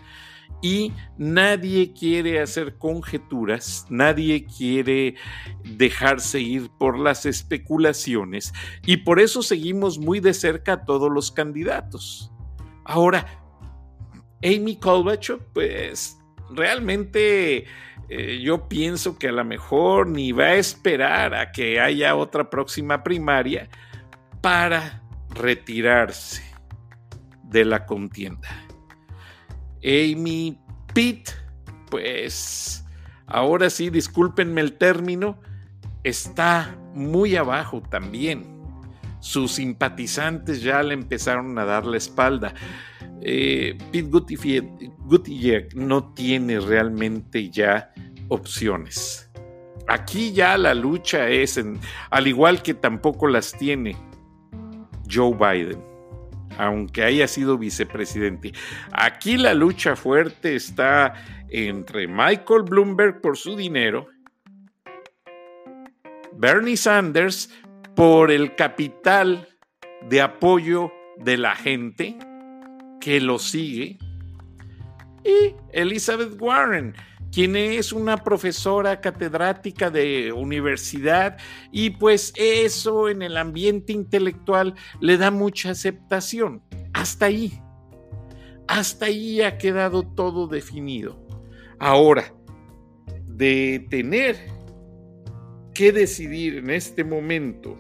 y 0.63 0.93
nadie 1.19 1.93
quiere 1.93 2.41
hacer 2.41 2.79
conjeturas, 2.79 3.87
nadie 3.91 4.47
quiere 4.47 5.17
dejarse 5.63 6.41
ir 6.41 6.71
por 6.79 6.99
las 6.99 7.27
especulaciones 7.27 8.53
y 8.87 8.99
por 8.99 9.21
eso 9.21 9.43
seguimos 9.43 9.99
muy 9.99 10.21
de 10.21 10.33
cerca 10.33 10.73
a 10.73 10.85
todos 10.85 11.13
los 11.13 11.31
candidatos. 11.31 12.31
Ahora, 12.85 13.27
Amy 14.43 14.77
Colbachov, 14.77 15.41
pues 15.53 16.19
realmente 16.51 17.65
eh, 18.09 18.41
yo 18.43 18.69
pienso 18.69 19.19
que 19.19 19.29
a 19.29 19.33
lo 19.33 19.45
mejor 19.45 20.07
ni 20.09 20.33
va 20.33 20.45
a 20.45 20.55
esperar 20.55 21.35
a 21.35 21.53
que 21.53 21.81
haya 21.81 22.15
otra 22.17 22.49
próxima 22.49 23.03
primaria 23.03 23.69
para 24.41 25.04
retirarse 25.35 26.43
de 27.43 27.65
la 27.65 27.87
contienda. 27.87 28.49
Amy 29.85 30.59
Pitt, 30.93 31.31
pues 31.91 32.85
ahora 33.27 33.69
sí, 33.71 33.91
discúlpenme 33.91 34.61
el 34.61 34.75
término, 34.75 35.41
está 36.03 36.77
muy 36.95 37.37
abajo 37.37 37.83
también. 37.83 38.55
Sus 39.21 39.53
simpatizantes 39.53 40.63
ya 40.63 40.83
le 40.83 40.95
empezaron 40.95 41.59
a 41.59 41.65
dar 41.65 41.87
la 41.87 41.97
espalda. 41.97 42.55
Eh, 43.23 43.77
Pete 43.91 45.69
no 45.75 46.13
tiene 46.13 46.61
realmente 46.61 47.51
ya 47.51 47.93
opciones. 48.29 49.31
Aquí 49.87 50.33
ya 50.33 50.57
la 50.57 50.75
lucha 50.75 51.29
es, 51.29 51.61
al 52.11 52.27
igual 52.27 52.63
que 52.63 52.75
tampoco 52.75 53.29
las 53.29 53.53
tiene 53.53 53.97
Joe 55.11 55.35
Biden, 55.35 55.83
aunque 56.59 57.03
haya 57.03 57.27
sido 57.29 57.59
vicepresidente. 57.59 58.53
Aquí 58.93 59.37
la 59.37 59.55
lucha 59.55 59.97
fuerte 59.97 60.55
está 60.57 61.15
entre 61.49 62.07
Michael 62.09 62.63
Bloomberg 62.65 63.21
por 63.21 63.37
su 63.37 63.57
dinero, 63.57 64.09
Bernie 66.37 66.77
Sanders 66.77 67.51
por 67.95 68.31
el 68.31 68.55
capital 68.57 69.49
de 70.09 70.21
apoyo 70.21 70.93
de 71.19 71.37
la 71.37 71.55
gente, 71.55 72.17
que 73.01 73.21
lo 73.21 73.39
sigue, 73.39 73.99
y 75.25 75.55
Elizabeth 75.73 76.41
Warren, 76.41 76.95
quien 77.35 77.57
es 77.57 77.93
una 77.93 78.23
profesora 78.23 79.01
catedrática 79.01 79.91
de 79.91 80.33
universidad 80.33 81.37
y 81.73 81.91
pues 81.91 82.33
eso 82.37 83.09
en 83.09 83.23
el 83.23 83.37
ambiente 83.37 83.93
intelectual 83.93 84.75
le 85.01 85.17
da 85.17 85.33
mucha 85.33 85.71
aceptación. 85.71 86.63
Hasta 86.93 87.27
ahí. 87.27 87.61
Hasta 88.69 89.07
ahí 89.07 89.43
ha 89.43 89.59
quedado 89.59 90.05
todo 90.05 90.47
definido. 90.47 91.21
Ahora, 91.81 92.33
de 93.27 93.85
tener 93.91 94.37
que 95.75 95.91
decidir 95.91 96.59
en 96.59 96.71
este 96.71 97.03
momento 97.03 97.77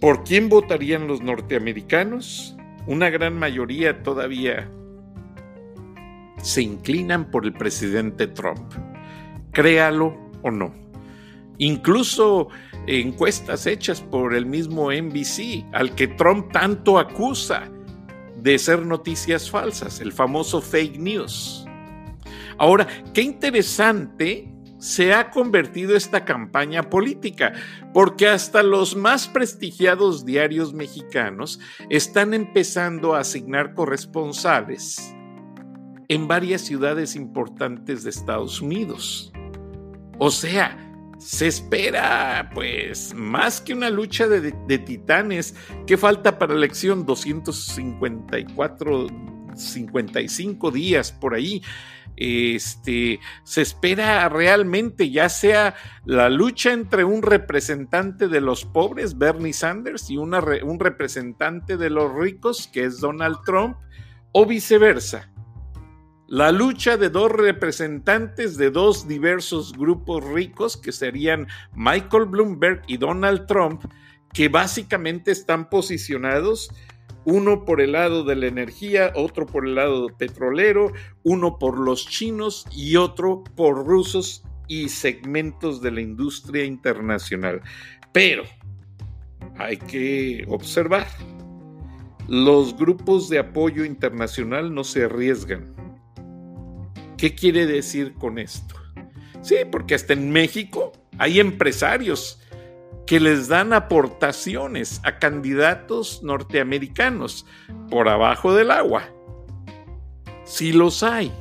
por 0.00 0.24
quién 0.24 0.48
votarían 0.48 1.06
los 1.06 1.20
norteamericanos, 1.20 2.56
una 2.86 3.10
gran 3.10 3.38
mayoría 3.38 4.02
todavía 4.02 4.70
se 6.42 6.60
inclinan 6.60 7.30
por 7.30 7.46
el 7.46 7.54
presidente 7.54 8.26
Trump. 8.26 8.72
Créalo 9.52 10.14
o 10.42 10.50
no. 10.50 10.74
Incluso 11.58 12.48
encuestas 12.86 13.66
hechas 13.66 14.00
por 14.00 14.34
el 14.34 14.44
mismo 14.44 14.90
NBC, 14.92 15.64
al 15.72 15.94
que 15.94 16.08
Trump 16.08 16.52
tanto 16.52 16.98
acusa 16.98 17.70
de 18.36 18.58
ser 18.58 18.84
noticias 18.84 19.48
falsas, 19.48 20.00
el 20.00 20.12
famoso 20.12 20.60
fake 20.60 20.98
news. 20.98 21.64
Ahora, 22.58 22.86
qué 23.14 23.22
interesante 23.22 24.52
se 24.78 25.14
ha 25.14 25.30
convertido 25.30 25.94
esta 25.94 26.24
campaña 26.24 26.90
política, 26.90 27.52
porque 27.94 28.26
hasta 28.26 28.64
los 28.64 28.96
más 28.96 29.28
prestigiados 29.28 30.24
diarios 30.26 30.74
mexicanos 30.74 31.60
están 31.88 32.34
empezando 32.34 33.14
a 33.14 33.20
asignar 33.20 33.74
corresponsales 33.74 35.14
en 36.12 36.28
varias 36.28 36.60
ciudades 36.60 37.16
importantes 37.16 38.04
de 38.04 38.10
Estados 38.10 38.60
Unidos. 38.60 39.32
O 40.18 40.30
sea, 40.30 40.76
se 41.16 41.46
espera, 41.46 42.50
pues, 42.52 43.14
más 43.14 43.62
que 43.62 43.72
una 43.72 43.88
lucha 43.88 44.28
de, 44.28 44.52
titanes. 44.78 45.54
¿Qué 45.86 45.96
falta 45.96 46.38
para 46.38 46.52
la 46.52 46.58
elección? 46.58 47.06
254, 47.06 49.06
55 49.56 50.70
días 50.70 51.12
por 51.12 51.32
ahí 51.32 51.62
este, 52.14 53.20
se 53.42 53.62
espera 53.62 54.28
realmente 54.28 55.10
ya 55.10 55.30
sea 55.30 55.74
la 56.04 56.28
lucha 56.28 56.74
entre 56.74 57.04
un 57.04 57.22
representante 57.22 58.28
de 58.28 58.42
los 58.42 58.66
pobres, 58.66 59.16
Bernie 59.16 59.54
Sanders, 59.54 60.10
y 60.10 60.18
un 60.18 60.78
representante 60.78 61.78
de 61.78 61.88
los 61.88 62.14
ricos, 62.14 62.68
que 62.70 62.84
es 62.84 63.00
Donald 63.00 63.38
Trump, 63.46 63.78
o 64.32 64.44
viceversa. 64.44 65.31
La 66.32 66.50
lucha 66.50 66.96
de 66.96 67.10
dos 67.10 67.30
representantes 67.30 68.56
de 68.56 68.70
dos 68.70 69.06
diversos 69.06 69.74
grupos 69.74 70.24
ricos, 70.24 70.78
que 70.78 70.90
serían 70.90 71.46
Michael 71.74 72.24
Bloomberg 72.24 72.80
y 72.86 72.96
Donald 72.96 73.44
Trump, 73.44 73.84
que 74.32 74.48
básicamente 74.48 75.30
están 75.30 75.68
posicionados 75.68 76.70
uno 77.26 77.66
por 77.66 77.82
el 77.82 77.92
lado 77.92 78.24
de 78.24 78.36
la 78.36 78.46
energía, 78.46 79.12
otro 79.14 79.44
por 79.44 79.66
el 79.66 79.74
lado 79.74 80.06
petrolero, 80.16 80.94
uno 81.22 81.58
por 81.58 81.78
los 81.78 82.08
chinos 82.08 82.64
y 82.74 82.96
otro 82.96 83.44
por 83.54 83.86
rusos 83.86 84.42
y 84.68 84.88
segmentos 84.88 85.82
de 85.82 85.90
la 85.90 86.00
industria 86.00 86.64
internacional. 86.64 87.60
Pero 88.10 88.44
hay 89.58 89.76
que 89.76 90.46
observar, 90.48 91.06
los 92.26 92.74
grupos 92.74 93.28
de 93.28 93.38
apoyo 93.38 93.84
internacional 93.84 94.74
no 94.74 94.82
se 94.82 95.04
arriesgan. 95.04 95.71
¿Qué 97.22 97.36
quiere 97.36 97.66
decir 97.66 98.14
con 98.14 98.36
esto? 98.36 98.74
Sí, 99.42 99.58
porque 99.70 99.94
hasta 99.94 100.12
en 100.12 100.32
México 100.32 100.90
hay 101.18 101.38
empresarios 101.38 102.40
que 103.06 103.20
les 103.20 103.46
dan 103.46 103.72
aportaciones 103.72 105.00
a 105.04 105.20
candidatos 105.20 106.24
norteamericanos 106.24 107.46
por 107.88 108.08
abajo 108.08 108.56
del 108.56 108.72
agua. 108.72 109.08
Sí 110.42 110.72
los 110.72 111.04
hay. 111.04 111.32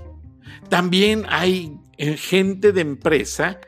También 0.70 1.26
hay 1.30 1.76
eh, 1.98 2.16
gente 2.16 2.74
de 2.74 2.82
empresa 2.82 3.60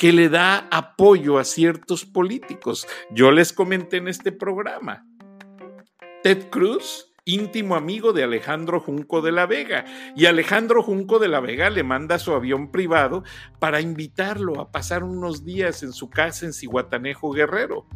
que 0.00 0.12
le 0.12 0.28
da 0.28 0.66
apoyo 0.72 1.38
a 1.38 1.44
ciertos 1.44 2.04
políticos. 2.04 2.88
Yo 3.12 3.30
les 3.30 3.52
comenté 3.52 3.98
en 3.98 4.08
este 4.08 4.32
programa. 4.32 5.06
Ted 6.24 6.50
Cruz 6.50 7.11
íntimo 7.24 7.76
amigo 7.76 8.12
de 8.12 8.24
Alejandro 8.24 8.80
Junco 8.80 9.20
de 9.20 9.32
la 9.32 9.46
Vega. 9.46 9.84
Y 10.16 10.26
Alejandro 10.26 10.82
Junco 10.82 11.18
de 11.18 11.28
la 11.28 11.40
Vega 11.40 11.70
le 11.70 11.84
manda 11.84 12.18
su 12.18 12.32
avión 12.32 12.70
privado 12.70 13.22
para 13.58 13.80
invitarlo 13.80 14.60
a 14.60 14.70
pasar 14.70 15.04
unos 15.04 15.44
días 15.44 15.82
en 15.82 15.92
su 15.92 16.10
casa 16.10 16.46
en 16.46 16.52
Cihuatanejo 16.52 17.30
Guerrero. 17.32 17.86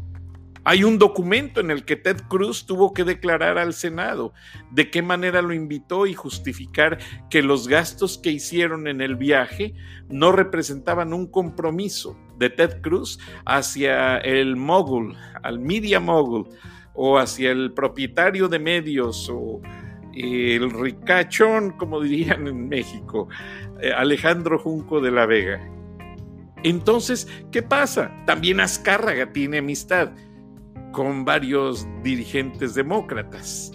Hay 0.69 0.83
un 0.83 0.99
documento 0.99 1.61
en 1.61 1.71
el 1.71 1.85
que 1.85 1.95
Ted 1.95 2.23
Cruz 2.29 2.67
tuvo 2.67 2.93
que 2.93 3.05
declarar 3.05 3.57
al 3.57 3.73
Senado 3.73 4.33
de 4.73 4.91
qué 4.91 5.01
manera 5.01 5.41
lo 5.41 5.55
invitó 5.55 6.09
y 6.09 6.15
justificar 6.15 6.99
que 7.31 7.41
los 7.41 7.69
gastos 7.69 8.19
que 8.19 8.33
hicieron 8.33 8.89
en 8.89 9.01
el 9.01 9.15
viaje 9.15 9.75
no 10.09 10.33
representaban 10.33 11.13
un 11.13 11.31
compromiso 11.31 12.19
de 12.37 12.51
Ted 12.51 12.81
Cruz 12.83 13.21
hacia 13.45 14.19
el 14.19 14.57
mogul, 14.57 15.17
al 15.45 15.61
media 15.61 16.01
mogul, 16.01 16.49
o 16.97 17.19
hacia 17.19 17.53
el 17.53 17.73
propietario 17.73 18.49
de 18.49 18.59
medios, 18.59 19.29
o 19.31 19.61
el 20.15 20.71
ricachón, 20.71 21.73
como 21.73 22.01
dirían 22.01 22.49
en 22.49 22.69
México, 22.69 23.29
eh, 23.81 23.93
Alejandro 23.93 24.59
Junco 24.59 25.01
de 25.01 25.11
la 25.11 25.27
Vega. 25.27 25.61
Entonces, 26.63 27.29
¿qué 27.53 27.63
pasa? 27.63 28.11
También 28.27 28.61
Azcárraga 28.61 29.33
tiene 29.33 29.59
amistad 29.59 30.11
con 30.93 31.25
varios 31.25 31.87
dirigentes 32.03 32.75
demócratas. 32.75 33.73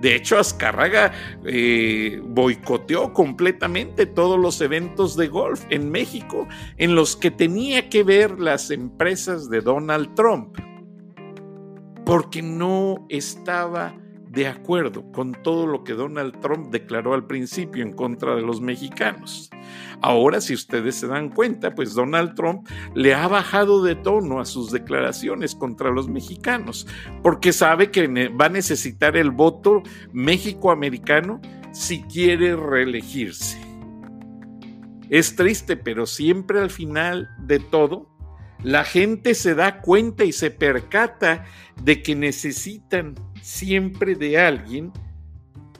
De 0.00 0.14
hecho, 0.14 0.38
Azcárraga 0.38 1.12
eh, 1.44 2.20
boicoteó 2.22 3.12
completamente 3.12 4.06
todos 4.06 4.38
los 4.38 4.60
eventos 4.60 5.16
de 5.16 5.26
golf 5.26 5.64
en 5.70 5.90
México 5.90 6.46
en 6.76 6.94
los 6.94 7.16
que 7.16 7.32
tenía 7.32 7.88
que 7.88 8.04
ver 8.04 8.38
las 8.38 8.70
empresas 8.70 9.50
de 9.50 9.60
Donald 9.60 10.14
Trump, 10.14 10.56
porque 12.08 12.40
no 12.40 13.04
estaba 13.10 13.94
de 14.30 14.46
acuerdo 14.46 15.12
con 15.12 15.32
todo 15.42 15.66
lo 15.66 15.84
que 15.84 15.92
Donald 15.92 16.40
Trump 16.40 16.70
declaró 16.70 17.12
al 17.12 17.26
principio 17.26 17.82
en 17.82 17.92
contra 17.92 18.34
de 18.34 18.40
los 18.40 18.62
mexicanos. 18.62 19.50
Ahora, 20.00 20.40
si 20.40 20.54
ustedes 20.54 20.94
se 20.94 21.06
dan 21.06 21.28
cuenta, 21.28 21.74
pues 21.74 21.92
Donald 21.92 22.34
Trump 22.34 22.66
le 22.94 23.12
ha 23.12 23.28
bajado 23.28 23.82
de 23.82 23.94
tono 23.94 24.40
a 24.40 24.46
sus 24.46 24.70
declaraciones 24.70 25.54
contra 25.54 25.90
los 25.90 26.08
mexicanos, 26.08 26.86
porque 27.22 27.52
sabe 27.52 27.90
que 27.90 28.08
va 28.30 28.46
a 28.46 28.48
necesitar 28.48 29.14
el 29.14 29.30
voto 29.30 29.82
méxico-americano 30.14 31.42
si 31.72 32.00
quiere 32.04 32.56
reelegirse. 32.56 33.60
Es 35.10 35.36
triste, 35.36 35.76
pero 35.76 36.06
siempre 36.06 36.58
al 36.58 36.70
final 36.70 37.28
de 37.40 37.58
todo, 37.58 38.17
la 38.62 38.84
gente 38.84 39.34
se 39.34 39.54
da 39.54 39.80
cuenta 39.80 40.24
y 40.24 40.32
se 40.32 40.50
percata 40.50 41.44
de 41.82 42.02
que 42.02 42.14
necesitan 42.14 43.14
siempre 43.40 44.14
de 44.14 44.38
alguien 44.38 44.92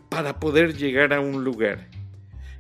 para 0.09 0.39
poder 0.39 0.77
llegar 0.77 1.13
a 1.13 1.21
un 1.21 1.45
lugar. 1.45 1.89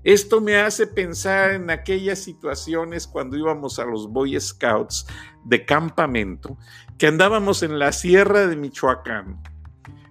Esto 0.04 0.40
me 0.40 0.56
hace 0.56 0.86
pensar 0.86 1.52
en 1.52 1.70
aquellas 1.70 2.18
situaciones 2.20 3.06
cuando 3.06 3.36
íbamos 3.36 3.78
a 3.78 3.84
los 3.84 4.08
Boy 4.08 4.38
Scouts 4.40 5.06
de 5.44 5.64
campamento, 5.64 6.56
que 6.98 7.06
andábamos 7.06 7.62
en 7.62 7.78
la 7.78 7.92
sierra 7.92 8.46
de 8.46 8.56
Michoacán 8.56 9.40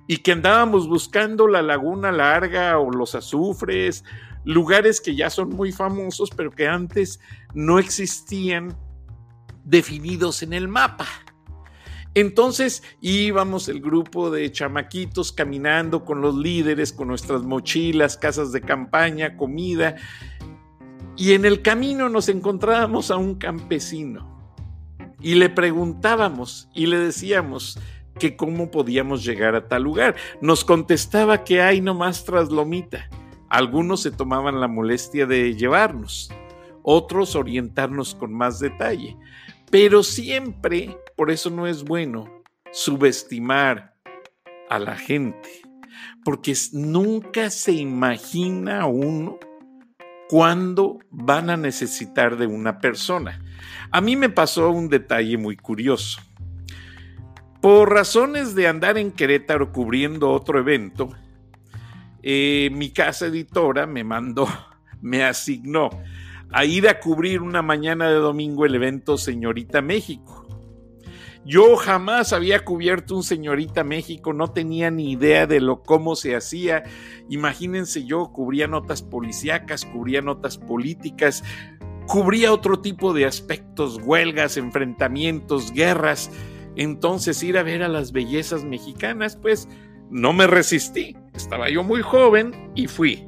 y 0.07 0.17
que 0.17 0.33
andábamos 0.33 0.87
buscando 0.87 1.47
la 1.47 1.61
laguna 1.61 2.11
larga 2.11 2.79
o 2.79 2.91
los 2.91 3.15
azufres, 3.15 4.03
lugares 4.45 5.01
que 5.01 5.15
ya 5.15 5.29
son 5.29 5.49
muy 5.49 5.71
famosos, 5.71 6.29
pero 6.35 6.51
que 6.51 6.67
antes 6.67 7.19
no 7.53 7.79
existían 7.79 8.77
definidos 9.67 10.41
en 10.43 10.53
el 10.53 10.67
mapa. 10.67 11.05
Entonces 12.13 12.81
íbamos 12.99 13.69
el 13.69 13.81
grupo 13.81 14.31
de 14.31 14.51
chamaquitos 14.51 15.31
caminando 15.31 16.03
con 16.03 16.21
los 16.21 16.35
líderes, 16.35 16.91
con 16.91 17.09
nuestras 17.09 17.43
mochilas, 17.43 18.17
casas 18.17 18.51
de 18.51 18.61
campaña, 18.61 19.37
comida, 19.37 19.97
y 21.15 21.33
en 21.33 21.45
el 21.45 21.61
camino 21.61 22.09
nos 22.09 22.29
encontrábamos 22.29 23.11
a 23.11 23.17
un 23.17 23.35
campesino 23.35 24.37
y 25.19 25.35
le 25.35 25.49
preguntábamos 25.49 26.69
y 26.73 26.85
le 26.85 26.99
decíamos 26.99 27.79
que 28.19 28.35
cómo 28.35 28.71
podíamos 28.71 29.23
llegar 29.23 29.55
a 29.55 29.67
tal 29.67 29.83
lugar. 29.83 30.15
Nos 30.41 30.63
contestaba 30.63 31.43
que 31.43 31.61
hay 31.61 31.81
nomás 31.81 32.23
traslomita. 32.23 33.09
Algunos 33.49 34.01
se 34.01 34.11
tomaban 34.11 34.59
la 34.59 34.67
molestia 34.67 35.25
de 35.25 35.55
llevarnos, 35.55 36.31
otros 36.83 37.35
orientarnos 37.35 38.13
con 38.15 38.33
más 38.33 38.59
detalle. 38.59 39.17
Pero 39.69 40.03
siempre, 40.03 40.97
por 41.15 41.29
eso 41.29 41.49
no 41.49 41.67
es 41.67 41.83
bueno 41.83 42.43
subestimar 42.71 43.95
a 44.69 44.79
la 44.79 44.95
gente, 44.95 45.49
porque 46.23 46.53
nunca 46.73 47.49
se 47.49 47.73
imagina 47.73 48.85
uno 48.85 49.39
cuándo 50.29 50.99
van 51.09 51.49
a 51.49 51.57
necesitar 51.57 52.37
de 52.37 52.47
una 52.47 52.79
persona. 52.79 53.41
A 53.91 54.01
mí 54.01 54.15
me 54.15 54.29
pasó 54.29 54.69
un 54.69 54.89
detalle 54.89 55.37
muy 55.37 55.57
curioso. 55.57 56.21
Por 57.61 57.91
razones 57.91 58.55
de 58.55 58.67
andar 58.67 58.97
en 58.97 59.11
Querétaro 59.11 59.71
cubriendo 59.71 60.31
otro 60.31 60.59
evento, 60.59 61.09
eh, 62.23 62.69
mi 62.71 62.91
casa 62.91 63.27
editora 63.27 63.87
me 63.87 64.03
mandó, 64.03 64.47
me 65.01 65.23
asignó 65.23 65.89
a 66.51 66.65
ir 66.65 66.87
a 66.87 66.99
cubrir 66.99 67.41
una 67.41 67.61
mañana 67.61 68.09
de 68.09 68.15
domingo 68.15 68.65
el 68.65 68.75
evento 68.75 69.17
Señorita 69.17 69.81
México. 69.81 70.45
Yo 71.45 71.77
jamás 71.77 72.33
había 72.33 72.65
cubierto 72.65 73.15
un 73.15 73.23
Señorita 73.23 73.85
México, 73.85 74.33
no 74.33 74.51
tenía 74.51 74.91
ni 74.91 75.11
idea 75.11 75.47
de 75.47 75.61
lo 75.61 75.81
cómo 75.81 76.17
se 76.17 76.35
hacía. 76.35 76.83
Imagínense, 77.29 78.03
yo 78.03 78.33
cubría 78.33 78.67
notas 78.67 79.01
policíacas, 79.01 79.85
cubría 79.85 80.21
notas 80.21 80.57
políticas, 80.57 81.45
cubría 82.05 82.51
otro 82.51 82.81
tipo 82.81 83.13
de 83.13 83.25
aspectos, 83.25 83.97
huelgas, 84.03 84.57
enfrentamientos, 84.57 85.71
guerras. 85.71 86.31
Entonces 86.75 87.41
ir 87.43 87.57
a 87.57 87.63
ver 87.63 87.81
a 87.81 87.87
las 87.87 88.11
bellezas 88.11 88.65
mexicanas, 88.65 89.37
pues 89.37 89.69
no 90.09 90.33
me 90.33 90.47
resistí. 90.47 91.15
Estaba 91.33 91.69
yo 91.69 91.81
muy 91.81 92.01
joven 92.01 92.71
y 92.75 92.87
fui. 92.87 93.25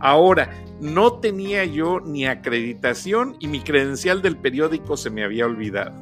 Ahora, 0.00 0.50
no 0.82 1.20
tenía 1.20 1.64
yo 1.64 2.00
ni 2.00 2.26
acreditación 2.26 3.36
y 3.38 3.46
mi 3.46 3.60
credencial 3.60 4.20
del 4.20 4.36
periódico 4.36 4.96
se 4.96 5.10
me 5.10 5.22
había 5.22 5.46
olvidado. 5.46 5.92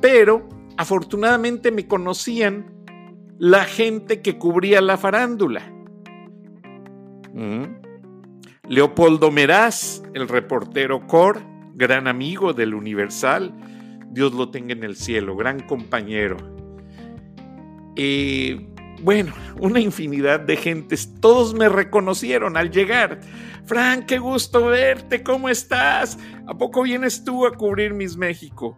Pero 0.00 0.48
afortunadamente 0.76 1.70
me 1.70 1.86
conocían 1.86 2.74
la 3.38 3.64
gente 3.64 4.20
que 4.20 4.36
cubría 4.36 4.80
la 4.80 4.96
farándula. 4.96 5.62
Mm. 7.32 7.64
Leopoldo 8.68 9.30
Meraz, 9.30 10.02
el 10.12 10.26
reportero 10.26 11.06
Cor, 11.06 11.40
gran 11.74 12.08
amigo 12.08 12.52
del 12.52 12.74
Universal, 12.74 13.54
Dios 14.10 14.32
lo 14.34 14.50
tenga 14.50 14.72
en 14.72 14.82
el 14.82 14.96
cielo, 14.96 15.36
gran 15.36 15.60
compañero. 15.60 16.36
Eh, 17.94 18.69
bueno, 19.02 19.32
una 19.58 19.80
infinidad 19.80 20.40
de 20.40 20.56
gentes, 20.56 21.14
todos 21.20 21.54
me 21.54 21.68
reconocieron 21.68 22.56
al 22.56 22.70
llegar. 22.70 23.20
Frank, 23.64 24.06
qué 24.06 24.18
gusto 24.18 24.66
verte, 24.66 25.22
¿cómo 25.22 25.48
estás? 25.48 26.18
¿A 26.46 26.56
poco 26.56 26.82
vienes 26.82 27.24
tú 27.24 27.46
a 27.46 27.52
cubrir 27.52 27.94
Miss 27.94 28.16
México? 28.16 28.76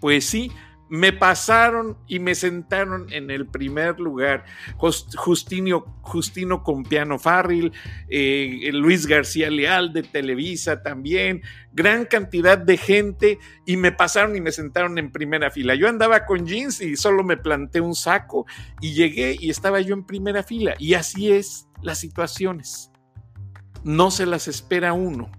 Pues 0.00 0.24
sí, 0.24 0.50
me 0.90 1.12
pasaron 1.12 1.96
y 2.08 2.18
me 2.18 2.34
sentaron 2.34 3.10
en 3.12 3.30
el 3.30 3.46
primer 3.46 4.00
lugar. 4.00 4.44
Justino, 4.76 5.84
Justino 6.02 6.64
Compiano 6.64 7.18
Farril, 7.18 7.72
eh, 8.08 8.70
Luis 8.72 9.06
García 9.06 9.50
Leal 9.50 9.92
de 9.92 10.02
Televisa 10.02 10.82
también, 10.82 11.42
gran 11.72 12.04
cantidad 12.06 12.58
de 12.58 12.76
gente 12.76 13.38
y 13.64 13.76
me 13.76 13.92
pasaron 13.92 14.34
y 14.34 14.40
me 14.40 14.50
sentaron 14.50 14.98
en 14.98 15.12
primera 15.12 15.52
fila. 15.52 15.76
Yo 15.76 15.88
andaba 15.88 16.26
con 16.26 16.44
jeans 16.44 16.80
y 16.80 16.96
solo 16.96 17.22
me 17.22 17.36
planté 17.36 17.80
un 17.80 17.94
saco 17.94 18.46
y 18.80 18.92
llegué 18.92 19.36
y 19.38 19.48
estaba 19.48 19.80
yo 19.80 19.94
en 19.94 20.04
primera 20.04 20.42
fila. 20.42 20.74
Y 20.80 20.94
así 20.94 21.30
es 21.30 21.68
las 21.82 21.98
situaciones. 21.98 22.90
No 23.84 24.10
se 24.10 24.26
las 24.26 24.48
espera 24.48 24.92
uno. 24.92 25.30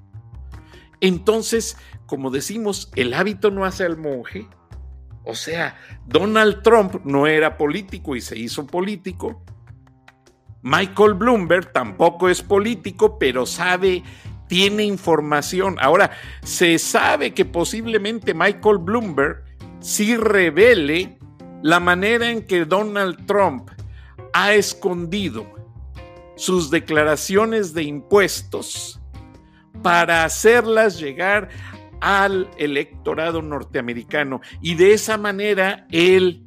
Entonces, 1.01 1.77
como 2.05 2.29
decimos, 2.29 2.89
el 2.95 3.13
hábito 3.13 3.51
no 3.51 3.65
hace 3.65 3.83
al 3.83 3.97
monje 3.97 4.47
o 5.23 5.35
sea, 5.35 5.77
Donald 6.05 6.63
Trump 6.63 7.01
no 7.03 7.27
era 7.27 7.57
político 7.57 8.15
y 8.15 8.21
se 8.21 8.37
hizo 8.37 8.65
político. 8.65 9.43
Michael 10.63 11.15
Bloomberg 11.15 11.71
tampoco 11.71 12.29
es 12.29 12.41
político, 12.41 13.17
pero 13.17 13.45
sabe, 13.45 14.03
tiene 14.47 14.83
información. 14.83 15.77
Ahora, 15.79 16.11
se 16.43 16.77
sabe 16.77 17.33
que 17.33 17.45
posiblemente 17.45 18.33
Michael 18.33 18.79
Bloomberg 18.79 19.43
sí 19.79 20.17
revele 20.17 21.17
la 21.63 21.79
manera 21.79 22.29
en 22.29 22.45
que 22.45 22.65
Donald 22.65 23.25
Trump 23.25 23.69
ha 24.33 24.53
escondido 24.53 25.45
sus 26.35 26.71
declaraciones 26.71 27.73
de 27.73 27.83
impuestos 27.83 28.99
para 29.83 30.23
hacerlas 30.23 30.99
llegar 30.99 31.49
al 32.01 32.49
electorado 32.57 33.41
norteamericano 33.41 34.41
y 34.61 34.75
de 34.75 34.93
esa 34.93 35.17
manera 35.17 35.87
él 35.91 36.45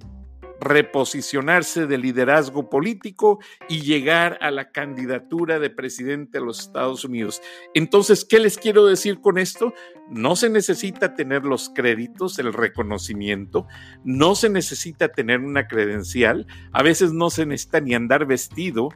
reposicionarse 0.60 1.86
de 1.86 1.98
liderazgo 1.98 2.70
político 2.70 3.38
y 3.68 3.82
llegar 3.82 4.38
a 4.40 4.50
la 4.50 4.70
candidatura 4.70 5.58
de 5.58 5.70
presidente 5.70 6.38
de 6.38 6.44
los 6.44 6.60
Estados 6.60 7.04
Unidos. 7.04 7.42
Entonces, 7.74 8.24
¿qué 8.24 8.38
les 8.38 8.56
quiero 8.56 8.86
decir 8.86 9.20
con 9.20 9.38
esto? 9.38 9.74
No 10.08 10.36
se 10.36 10.48
necesita 10.48 11.14
tener 11.14 11.44
los 11.44 11.68
créditos, 11.68 12.38
el 12.38 12.52
reconocimiento, 12.52 13.66
no 14.04 14.34
se 14.34 14.48
necesita 14.48 15.08
tener 15.08 15.40
una 15.40 15.68
credencial, 15.68 16.46
a 16.72 16.82
veces 16.82 17.12
no 17.12 17.30
se 17.30 17.46
necesita 17.46 17.80
ni 17.80 17.94
andar 17.94 18.26
vestido, 18.26 18.88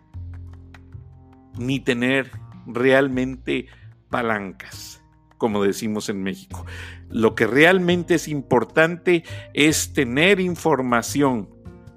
ni 1.59 1.81
tener 1.81 2.31
realmente 2.67 3.67
palancas, 4.11 4.98
como 5.39 5.63
decimos 5.63 6.09
en 6.09 6.23
México. 6.23 6.67
Lo 7.09 7.35
que 7.35 7.47
realmente 7.47 8.17
es 8.17 8.29
importante 8.29 9.25
es 9.55 9.93
tener 9.93 10.41
información 10.41 11.49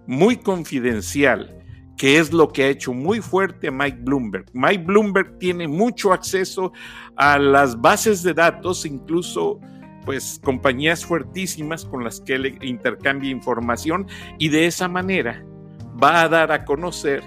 muy 0.07 0.37
confidencial, 0.37 1.57
que 1.97 2.17
es 2.17 2.31
lo 2.31 2.49
que 2.49 2.63
ha 2.63 2.69
hecho 2.69 2.93
muy 2.93 3.19
fuerte 3.19 3.67
a 3.67 3.71
Mike 3.71 3.99
Bloomberg. 4.01 4.45
Mike 4.53 4.83
Bloomberg 4.85 5.37
tiene 5.39 5.67
mucho 5.67 6.13
acceso 6.13 6.71
a 7.15 7.37
las 7.37 7.79
bases 7.79 8.23
de 8.23 8.33
datos, 8.33 8.85
incluso 8.85 9.59
pues 10.05 10.39
compañías 10.43 11.05
fuertísimas 11.05 11.85
con 11.85 12.03
las 12.03 12.21
que 12.21 12.33
él 12.33 12.57
intercambia 12.63 13.29
información 13.29 14.07
y 14.39 14.49
de 14.49 14.65
esa 14.65 14.87
manera 14.87 15.45
va 16.01 16.23
a 16.23 16.29
dar 16.29 16.51
a 16.51 16.65
conocer 16.65 17.21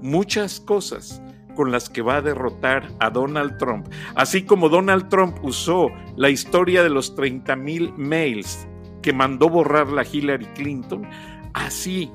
muchas 0.00 0.60
cosas 0.60 1.23
con 1.54 1.72
las 1.72 1.88
que 1.88 2.02
va 2.02 2.16
a 2.16 2.22
derrotar 2.22 2.88
a 3.00 3.10
Donald 3.10 3.58
Trump. 3.58 3.86
Así 4.14 4.44
como 4.44 4.68
Donald 4.68 5.08
Trump 5.08 5.36
usó 5.42 5.88
la 6.16 6.30
historia 6.30 6.82
de 6.82 6.90
los 6.90 7.14
30 7.14 7.56
mil 7.56 7.92
mails 7.96 8.68
que 9.02 9.12
mandó 9.12 9.48
borrar 9.48 9.88
la 9.88 10.04
Hillary 10.04 10.46
Clinton, 10.54 11.06
así 11.52 12.10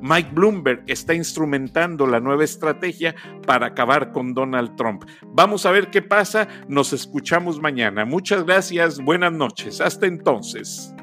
Mike 0.00 0.30
Bloomberg 0.32 0.84
está 0.86 1.14
instrumentando 1.14 2.06
la 2.06 2.20
nueva 2.20 2.44
estrategia 2.44 3.14
para 3.46 3.68
acabar 3.68 4.12
con 4.12 4.34
Donald 4.34 4.76
Trump. 4.76 5.04
Vamos 5.26 5.66
a 5.66 5.70
ver 5.70 5.90
qué 5.90 6.02
pasa, 6.02 6.48
nos 6.68 6.92
escuchamos 6.92 7.60
mañana. 7.60 8.04
Muchas 8.04 8.44
gracias, 8.44 9.00
buenas 9.00 9.32
noches, 9.32 9.80
hasta 9.80 10.06
entonces. 10.06 10.94